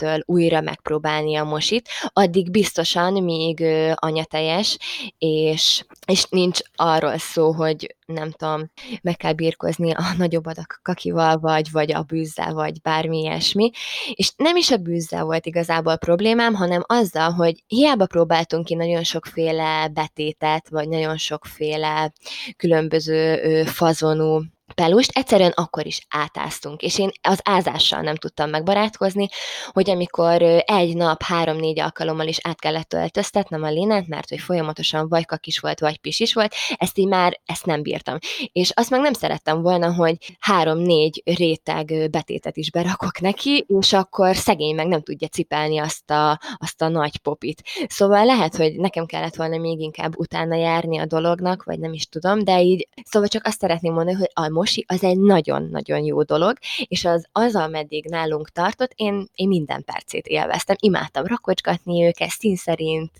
[0.00, 4.78] elejétől újra megpróbálni a mosit, addig biztosan még anyatejes,
[5.18, 8.70] és, és nincs arról szó, hogy nem tudom,
[9.02, 13.70] meg kell birkozni a nagyobb adag kakival, vagy, vagy a bűzzel, vagy bármi ilyesmi.
[14.14, 19.02] És nem is a bűzzel volt igazából problémám, hanem azzal, hogy hiába próbáltunk ki nagyon
[19.02, 22.12] sokféle betétet, vagy nagyon sokféle
[22.56, 24.42] különböző fazonú
[24.74, 29.28] pelust, egyszerűen akkor is átáztunk, és én az ázással nem tudtam megbarátkozni,
[29.66, 35.08] hogy amikor egy nap három-négy alkalommal is át kellett töltöztetnem a lénet, mert hogy folyamatosan
[35.08, 38.18] vagy is volt, vagy pis is volt, ezt így már, ezt nem bírtam.
[38.52, 44.36] És azt meg nem szerettem volna, hogy három-négy réteg betétet is berakok neki, és akkor
[44.36, 47.62] szegény meg nem tudja cipelni azt a, azt a nagy popit.
[47.88, 52.08] Szóval lehet, hogy nekem kellett volna még inkább utána járni a dolognak, vagy nem is
[52.08, 54.30] tudom, de így, szóval csak azt szeretném mondani, hogy
[54.60, 59.84] mosi az egy nagyon-nagyon jó dolog, és az, az ameddig nálunk tartott, én, én minden
[59.84, 60.76] percét élveztem.
[60.78, 63.10] Imádtam rakocsgatni őket, szín szerint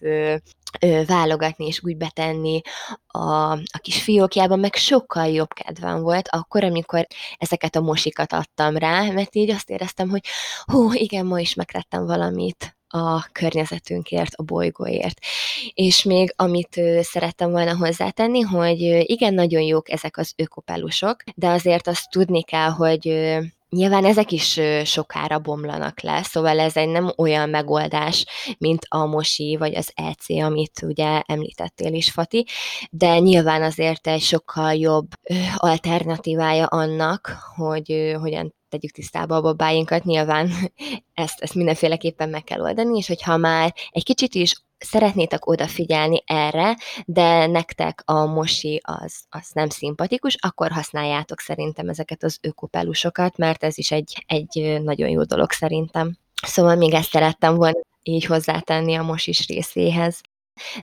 [1.06, 2.60] válogatni és úgy betenni
[3.06, 7.06] a, a kis fiókjában, meg sokkal jobb kedvem volt akkor, amikor
[7.38, 10.20] ezeket a mosikat adtam rá, mert így azt éreztem, hogy
[10.64, 15.18] hú, igen, ma is megrettem valamit, a környezetünkért, a bolygóért.
[15.74, 21.86] És még amit szerettem volna hozzátenni, hogy igen, nagyon jók ezek az ökopálusok, de azért
[21.86, 23.08] azt tudni kell, hogy
[23.70, 28.26] Nyilván ezek is sokára bomlanak le, szóval ez egy nem olyan megoldás,
[28.58, 32.46] mint a mosi vagy az EC, amit ugye említettél is, Fati,
[32.90, 35.08] de nyilván azért egy sokkal jobb
[35.56, 40.50] alternatívája annak, hogy hogyan tegyük tisztába a babáinkat, nyilván
[41.14, 46.76] ezt, ezt mindenféleképpen meg kell oldani, és hogyha már egy kicsit is szeretnétek odafigyelni erre,
[47.06, 53.64] de nektek a mosi az, az nem szimpatikus, akkor használjátok szerintem ezeket az ökopelusokat, mert
[53.64, 56.16] ez is egy, egy nagyon jó dolog szerintem.
[56.46, 60.20] Szóval még ezt szerettem volna így hozzátenni a mosis részéhez.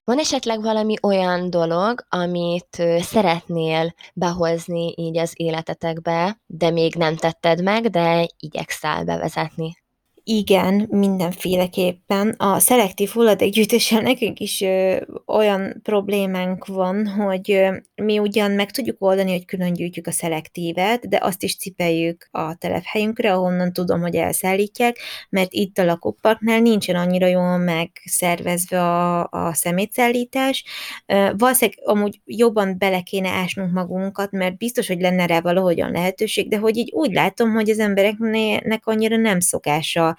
[0.03, 7.63] Van esetleg valami olyan dolog, amit szeretnél behozni így az életetekbe, de még nem tetted
[7.63, 9.85] meg, de igyekszel bevezetni?
[10.29, 12.29] Igen, mindenféleképpen.
[12.37, 18.95] A szelektív hulladékgyűjtéssel nekünk is ö, olyan problémánk van, hogy ö, mi ugyan meg tudjuk
[18.99, 24.15] oldani, hogy külön gyűjtjük a szelektívet, de azt is cipeljük a telephelyünkre, ahonnan tudom, hogy
[24.15, 24.97] elszállítják,
[25.29, 30.63] mert itt a lakóparknál nincsen annyira jól megszervezve a, a szemétszállítás.
[31.05, 36.49] Ö, valószínűleg amúgy jobban bele kéne ásnunk magunkat, mert biztos, hogy lenne rá valahogyan lehetőség,
[36.49, 40.15] de hogy így úgy látom, hogy az embereknek annyira nem szokása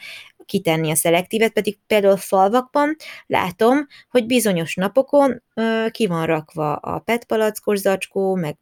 [0.48, 2.96] kitenni a szelektívet, pedig például falvakban
[3.26, 8.58] látom, hogy bizonyos napokon ö, ki van rakva a PET palackos zacskó, meg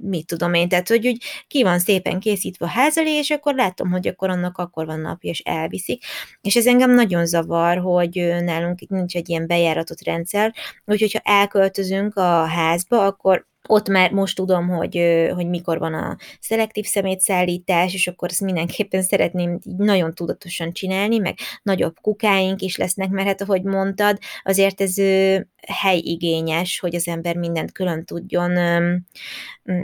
[0.00, 3.54] mit tudom én, tehát hogy úgy ki van szépen készítve a ház elé, és akkor
[3.54, 6.04] látom, hogy akkor annak akkor van napja, és elviszik.
[6.40, 12.16] És ez engem nagyon zavar, hogy nálunk nincs egy ilyen bejáratott rendszer, úgyhogy ha elköltözünk
[12.16, 18.06] a házba, akkor ott már most tudom, hogy, hogy mikor van a szelektív szemétszállítás, és
[18.06, 23.42] akkor ezt mindenképpen szeretném így nagyon tudatosan csinálni, meg nagyobb kukáink is lesznek, mert hát
[23.42, 24.94] ahogy mondtad, azért ez
[25.66, 28.52] helyigényes, hogy az ember mindent külön tudjon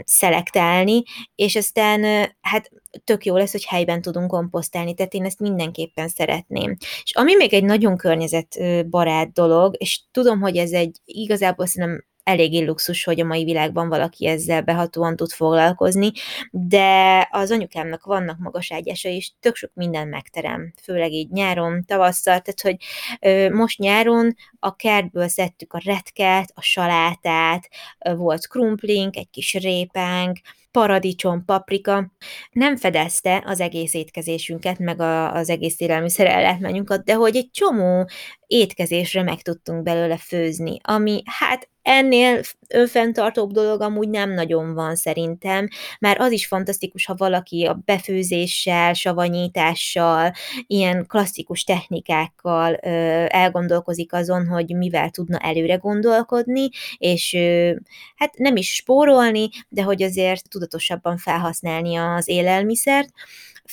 [0.03, 1.03] szelektálni,
[1.35, 2.69] és aztán hát
[3.03, 6.75] tök jó lesz, hogy helyben tudunk komposztálni, tehát én ezt mindenképpen szeretném.
[7.03, 12.65] És ami még egy nagyon környezetbarát dolog, és tudom, hogy ez egy igazából szerintem eléggé
[12.65, 16.11] luxus, hogy a mai világban valaki ezzel behatóan tud foglalkozni,
[16.51, 22.39] de az anyukámnak vannak magas ágyása, és tök sok minden megterem, főleg így nyáron, tavasszal,
[22.39, 22.75] tehát hogy
[23.19, 27.69] ö, most nyáron a kertből szedtük a retket, a salátát,
[27.99, 30.39] volt krumplink, egy kis répánk,
[30.73, 32.11] paradicsom, paprika,
[32.51, 38.09] nem fedezte az egész étkezésünket, meg a, az egész élelmiszer ellátmányunkat, de hogy egy csomó
[38.53, 45.67] étkezésre meg tudtunk belőle főzni, ami hát ennél önfenntartóbb dolog amúgy nem nagyon van szerintem,
[45.99, 50.31] már az is fantasztikus, ha valaki a befőzéssel, savanyítással,
[50.67, 52.89] ilyen klasszikus technikákkal ö,
[53.27, 57.71] elgondolkozik azon, hogy mivel tudna előre gondolkodni, és ö,
[58.15, 63.09] hát nem is spórolni, de hogy azért tudatosabban felhasználni az élelmiszert,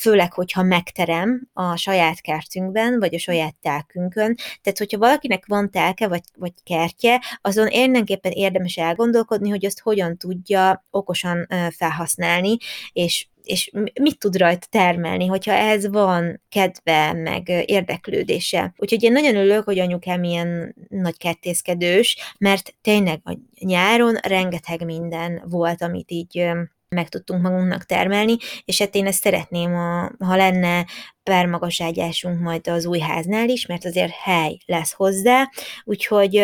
[0.01, 4.35] főleg, hogyha megterem a saját kertünkben, vagy a saját telkünkön.
[4.61, 10.17] Tehát, hogyha valakinek van telke, vagy, vagy kertje, azon mindenképpen érdemes elgondolkodni, hogy azt hogyan
[10.17, 12.57] tudja okosan felhasználni,
[12.91, 13.71] és és
[14.01, 18.73] mit tud rajta termelni, hogyha ez van kedve, meg érdeklődése.
[18.77, 25.43] Úgyhogy én nagyon örülök, hogy anyukám ilyen nagy kertészkedős, mert tényleg a nyáron rengeteg minden
[25.49, 26.49] volt, amit így
[26.95, 30.85] meg tudtunk magunknak termelni, és hát én ezt szeretném, a, ha lenne
[31.23, 35.49] permagaságyásunk majd az új háznál is, mert azért hely lesz hozzá,
[35.83, 36.35] úgyhogy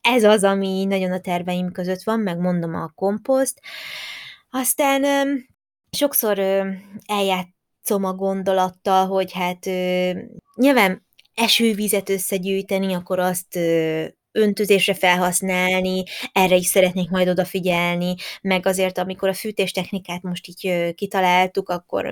[0.00, 3.60] ez az, ami nagyon a terveim között van, meg mondom a komposzt.
[4.50, 5.04] Aztán
[5.90, 6.38] sokszor
[7.06, 9.64] eljátszom a gondolattal, hogy hát
[10.54, 13.58] nyilván esővizet összegyűjteni, akkor azt
[14.34, 21.68] öntözésre felhasználni, erre is szeretnék majd odafigyelni, meg azért, amikor a fűtéstechnikát most így kitaláltuk,
[21.68, 22.06] akkor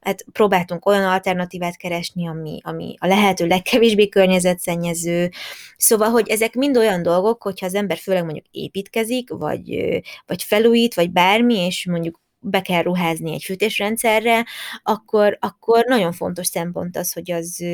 [0.00, 5.30] hát próbáltunk olyan alternatívát keresni, ami, ami a lehető legkevésbé környezetszennyező.
[5.76, 10.94] Szóval, hogy ezek mind olyan dolgok, hogyha az ember főleg mondjuk építkezik, vagy, vagy felújít,
[10.94, 14.46] vagy bármi, és mondjuk be kell ruházni egy fűtésrendszerre,
[14.82, 17.64] akkor, akkor nagyon fontos szempont az, hogy az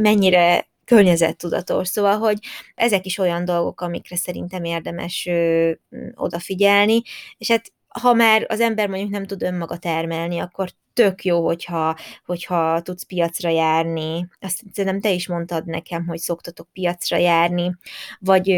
[0.00, 1.88] mennyire környezettudatos.
[1.88, 2.38] Szóval, hogy
[2.74, 5.72] ezek is olyan dolgok, amikre szerintem érdemes ö,
[6.14, 7.02] odafigyelni,
[7.38, 11.96] és hát ha már az ember mondjuk nem tud önmaga termelni, akkor tök jó, hogyha,
[12.24, 14.28] hogyha tudsz piacra járni.
[14.40, 17.76] Azt szerintem te is mondtad nekem, hogy szoktatok piacra járni,
[18.18, 18.48] vagy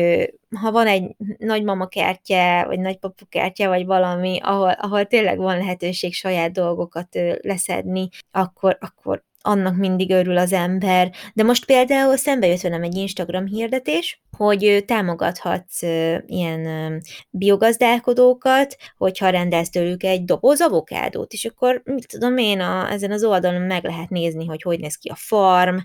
[0.61, 6.15] ha van egy nagymama kertje, vagy nagypapu kertje, vagy valami, ahol, ahol tényleg van lehetőség
[6.15, 11.11] saját dolgokat leszedni, akkor, akkor annak mindig örül az ember.
[11.35, 15.83] De most például szembe jött velem egy Instagram hirdetés, hogy támogathatsz
[16.27, 23.13] ilyen biogazdálkodókat, hogyha rendelsz tőlük egy doboz avokádót, és akkor mit tudom én, a, ezen
[23.13, 25.77] az oldalon meg lehet nézni, hogy hogy néz ki a farm,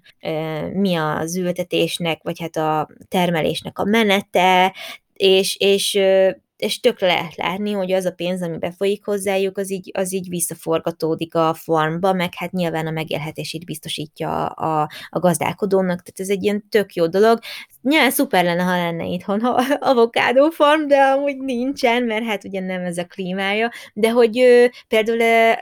[0.73, 4.75] mi az ültetésnek, vagy hát a termelésnek a menete,
[5.13, 5.99] és, és
[6.61, 10.29] és tök lehet látni, hogy az a pénz, ami befolyik hozzájuk, az így, az így
[10.29, 16.43] visszaforgatódik a farmba, meg hát nyilván a megélhetését biztosítja a, a gazdálkodónak, tehát ez egy
[16.43, 17.39] ilyen tök jó dolog.
[17.81, 19.39] Nyilván szuper lenne, ha lenne itthon
[19.91, 24.65] avokádó farm, de amúgy nincsen, mert hát ugye nem ez a klímája, de hogy ö,
[24.87, 25.17] például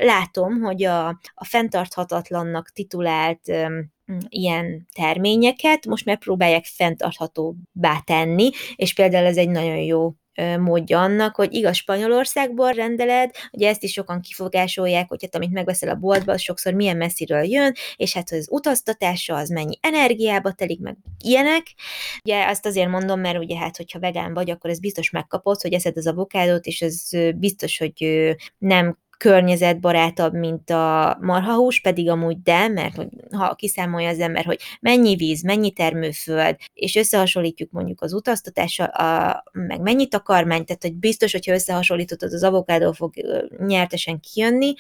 [0.06, 3.42] látom, hogy a, a fenntarthatatlannak titulált
[4.30, 10.14] ilyen terményeket most megpróbálják fenntarthatóbbá tenni, és például ez egy nagyon jó
[10.60, 15.90] módja annak, hogy igaz Spanyolországból rendeled, ugye ezt is sokan kifogásolják, hogy hát amit megveszel
[15.90, 20.80] a boltban, az sokszor milyen messziről jön, és hát az utaztatása az mennyi energiába telik,
[20.80, 21.64] meg ilyenek.
[22.24, 25.74] Ugye azt azért mondom, mert ugye hát, hogyha vegán vagy, akkor ez biztos megkapod, hogy
[25.74, 32.68] eszed az avokádót, és ez biztos, hogy nem környezetbarátabb, mint a marhahús, pedig amúgy de,
[32.68, 38.88] mert ha kiszámolja az ember, hogy mennyi víz, mennyi termőföld, és összehasonlítjuk mondjuk az utaztatással,
[38.88, 43.14] a, meg mennyi takarmány, tehát hogy biztos, hogyha összehasonlítod, az avokádó fog
[43.68, 44.74] nyertesen kijönni.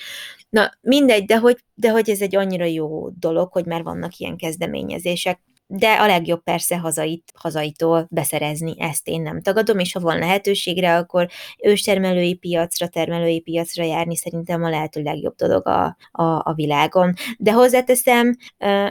[0.49, 4.37] Na mindegy, de hogy, de hogy ez egy annyira jó dolog, hogy már vannak ilyen
[4.37, 5.39] kezdeményezések,
[5.71, 10.97] de a legjobb persze hazait, hazaitól beszerezni, ezt én nem tagadom, és ha van lehetőségre,
[10.97, 11.29] akkor
[11.63, 17.13] őstermelői piacra, termelői piacra járni szerintem a lehető legjobb dolog a, a, a világon.
[17.37, 18.37] De hozzáteszem,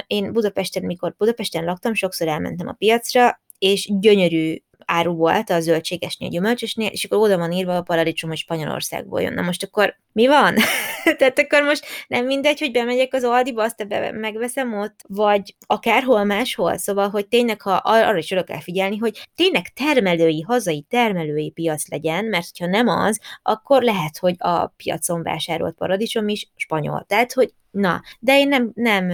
[0.07, 6.29] én Budapesten, mikor Budapesten laktam, sokszor elmentem a piacra, és gyönyörű áru volt a zöldségesnél,
[6.29, 9.33] gyümölcsösnél, és akkor oda van írva a paradicsom, hogy Spanyolországból jön.
[9.33, 10.55] Na most akkor mi van?
[11.19, 16.25] Tehát akkor most nem mindegy, hogy bemegyek az Aldiba, azt be megveszem ott, vagy akárhol
[16.25, 16.77] máshol.
[16.77, 21.89] Szóval, hogy tényleg, ha arra is oda kell figyelni, hogy tényleg termelői, hazai termelői piac
[21.89, 27.05] legyen, mert ha nem az, akkor lehet, hogy a piacon vásárolt paradicsom is spanyol.
[27.07, 29.13] Tehát, hogy Na, de én nem, nem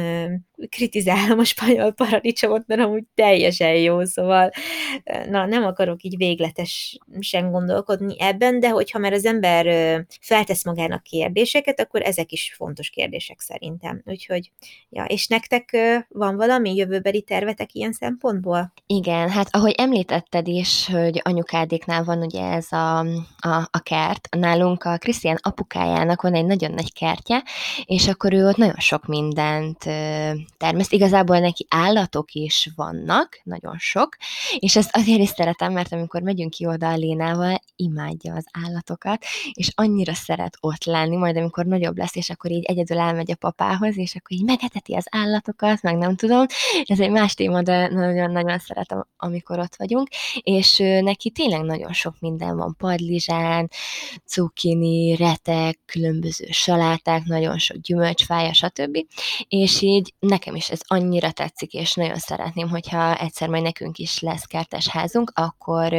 [0.68, 4.50] kritizálom a spanyol paradicsomot, mert amúgy teljesen jó, szóval
[5.28, 9.66] na, nem akarok így végletesen gondolkodni ebben, de hogyha már az ember
[10.20, 14.02] feltesz magának kérdéseket, akkor ezek is fontos kérdések szerintem.
[14.04, 14.50] Úgyhogy,
[14.88, 15.76] ja, és nektek
[16.08, 18.72] van valami jövőbeli tervetek ilyen szempontból?
[18.86, 22.98] Igen, hát ahogy említetted is, hogy anyukádéknál van ugye ez a,
[23.38, 27.42] a, a kert, nálunk a Krisztián apukájának van egy nagyon nagy kertje,
[27.84, 29.78] és akkor ő ott nagyon sok mindent
[30.56, 30.92] termeszt.
[30.92, 34.16] Igazából neki állatok is vannak, nagyon sok,
[34.58, 39.24] és ezt azért is szeretem, mert amikor megyünk ki oda a Lénával, imádja az állatokat,
[39.52, 43.36] és annyira szeret ott lenni, majd amikor nagyobb lesz, és akkor így egyedül elmegy a
[43.36, 46.46] papához, és akkor így megeteti az állatokat, meg nem tudom.
[46.84, 50.08] Ez egy más téma, de nagyon-nagyon szeretem, amikor ott vagyunk,
[50.40, 53.70] és neki tényleg nagyon sok minden van, padlizsán,
[54.26, 58.98] cukini, retek, különböző saláták, nagyon sok gyümölcsfája, stb.
[59.48, 64.20] És így nekem is ez annyira tetszik, és nagyon szeretném, hogyha egyszer majd nekünk is
[64.20, 65.92] lesz kertes házunk, akkor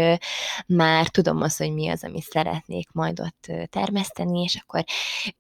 [0.68, 4.84] már tudom azt, hogy mi az, amit szeretnék majd ott termeszteni, és akkor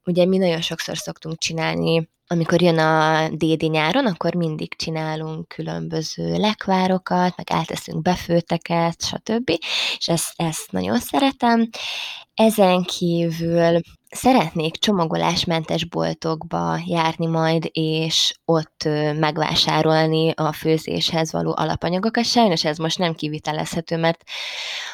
[0.06, 6.38] ugye mi nagyon sokszor szoktunk csinálni amikor jön a dédi nyáron, akkor mindig csinálunk különböző
[6.38, 9.50] lekvárokat, meg elteszünk befőteket, stb.
[9.98, 11.70] És ezt, ezt nagyon szeretem.
[12.34, 18.84] Ezen kívül szeretnék csomagolásmentes boltokba járni majd, és ott
[19.20, 22.26] megvásárolni a főzéshez való alapanyagokat.
[22.26, 24.24] Sajnos ez most nem kivitelezhető, mert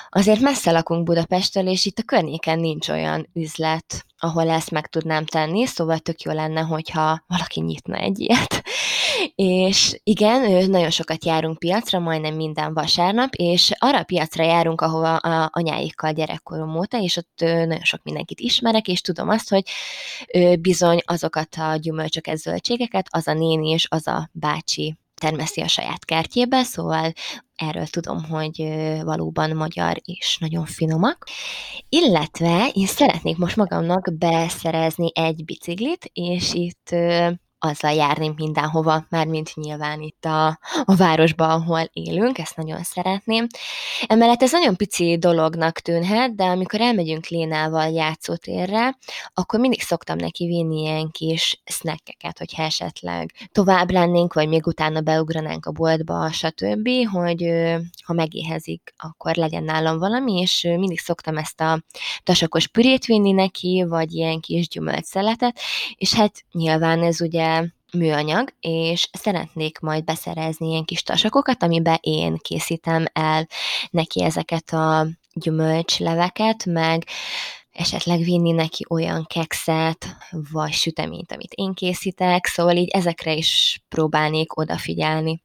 [0.10, 5.26] azért messze lakunk Budapestről, és itt a környéken nincs olyan üzlet, ahol ezt meg tudnám
[5.26, 8.64] tenni, szóval tök jó lenne, hogyha valaki nyitna egy ilyet.
[9.36, 15.16] És igen, nagyon sokat járunk piacra, majdnem minden vasárnap, és arra a piacra járunk, ahova
[15.16, 19.64] a anyáikkal gyerekkorom óta, és ott nagyon sok mindenkit ismerek, és tudom azt, hogy
[20.60, 26.06] bizony azokat a gyümölcsöket, zöldségeket az a néni és az a bácsi termeszi a saját
[26.06, 27.14] kertjébe, szóval
[27.62, 28.64] erről tudom, hogy
[29.04, 31.28] valóban magyar és nagyon finomak.
[31.90, 36.96] Illetve én szeretnék most magamnak beszerezni egy biciklit, és itt
[37.64, 40.48] azzal járni mindenhova, mint nyilván itt a,
[40.86, 43.48] a városban, ahol élünk, ezt nagyon szeretném.
[44.08, 48.98] Emellett ez nagyon pici dolognak tűnhet, de amikor elmegyünk Lénával játszótérre,
[49.34, 55.02] akkor mindig szoktam neki vinni ilyen kis snackeket, hogyha esetleg tovább lennénk, vagy még utána
[55.02, 57.52] beugranánk a boltba, stb., hogy
[58.04, 61.82] ha megéhezik, akkor legyen nálam valami, és mindig szoktam ezt a
[62.24, 65.60] tasakos pürét vinni neki, vagy ilyen kis gyümölcszeletet,
[65.96, 67.51] és hát nyilván ez ugye
[67.94, 73.48] műanyag, és szeretnék majd beszerezni ilyen kis tasakokat, amiben én készítem el
[73.90, 77.06] neki ezeket a gyümölcsleveket, meg
[77.72, 80.06] esetleg vinni neki olyan kekszet,
[80.52, 85.44] vagy süteményt, amit én készítek, szóval így ezekre is próbálnék odafigyelni.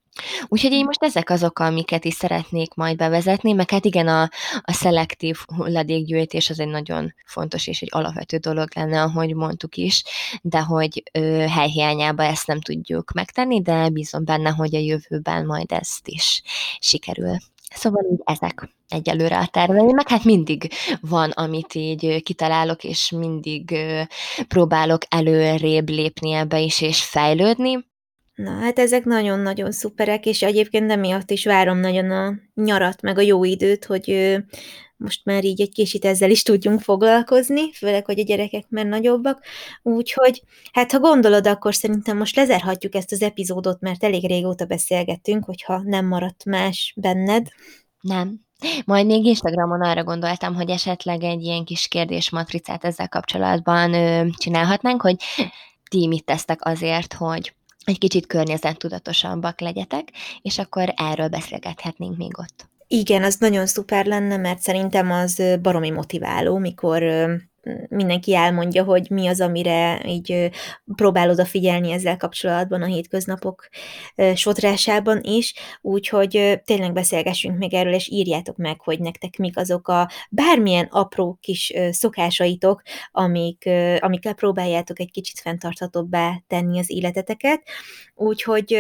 [0.49, 4.23] Úgyhogy így most ezek azok, amiket is szeretnék majd bevezetni, meg hát igen, a,
[4.63, 10.03] a szelektív hulladékgyűjtés az egy nagyon fontos és egy alapvető dolog lenne, ahogy mondtuk is,
[10.43, 15.73] de hogy ö, helyhiányában ezt nem tudjuk megtenni, de bízom benne, hogy a jövőben majd
[15.73, 16.43] ezt is
[16.79, 17.37] sikerül.
[17.75, 23.77] Szóval így ezek egyelőre a terveim, meg hát mindig van, amit így kitalálok, és mindig
[24.49, 27.85] próbálok előrébb lépni ebbe is, és fejlődni,
[28.37, 33.21] Na, hát ezek nagyon-nagyon szuperek, és egyébként emiatt is várom nagyon a nyarat, meg a
[33.21, 34.37] jó időt, hogy
[34.97, 39.45] most már így egy kicsit ezzel is tudjunk foglalkozni, főleg, hogy a gyerekek már nagyobbak.
[39.83, 45.45] Úgyhogy, hát ha gondolod, akkor szerintem most lezárhatjuk ezt az epizódot, mert elég régóta beszélgettünk,
[45.45, 47.49] hogyha nem maradt más benned.
[48.01, 48.41] Nem.
[48.85, 55.03] Majd még Instagramon arra gondoltam, hogy esetleg egy ilyen kis kérdésmatricát ezzel kapcsolatban ö, csinálhatnánk,
[55.03, 55.17] hogy
[55.91, 57.55] ti mit tesztek azért, hogy
[57.89, 60.09] egy kicsit környezettudatosabbak legyetek,
[60.43, 62.69] és akkor erről beszélgethetnénk még ott.
[62.89, 67.03] Igen, az nagyon szuper lenne, mert szerintem az baromi motiváló, mikor
[67.89, 70.51] mindenki elmondja, hogy mi az, amire így
[70.97, 73.69] próbál odafigyelni ezzel kapcsolatban a hétköznapok
[74.35, 80.11] sotrásában is, úgyhogy tényleg beszélgessünk még erről, és írjátok meg, hogy nektek mik azok a
[80.31, 87.63] bármilyen apró kis szokásaitok, amik, amikkel próbáljátok egy kicsit fenntarthatóbbá tenni az életeteket.
[88.15, 88.79] Úgyhogy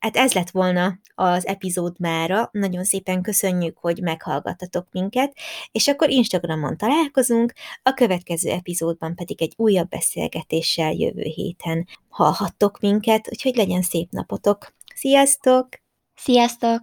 [0.00, 2.48] Hát ez lett volna az epizód mára.
[2.52, 5.36] Nagyon szépen köszönjük, hogy meghallgattatok minket,
[5.72, 13.28] és akkor Instagramon találkozunk, a következő epizódban pedig egy újabb beszélgetéssel jövő héten hallhattok minket,
[13.30, 14.74] úgyhogy legyen szép napotok.
[14.94, 15.68] Sziasztok!
[16.14, 16.82] Sziasztok!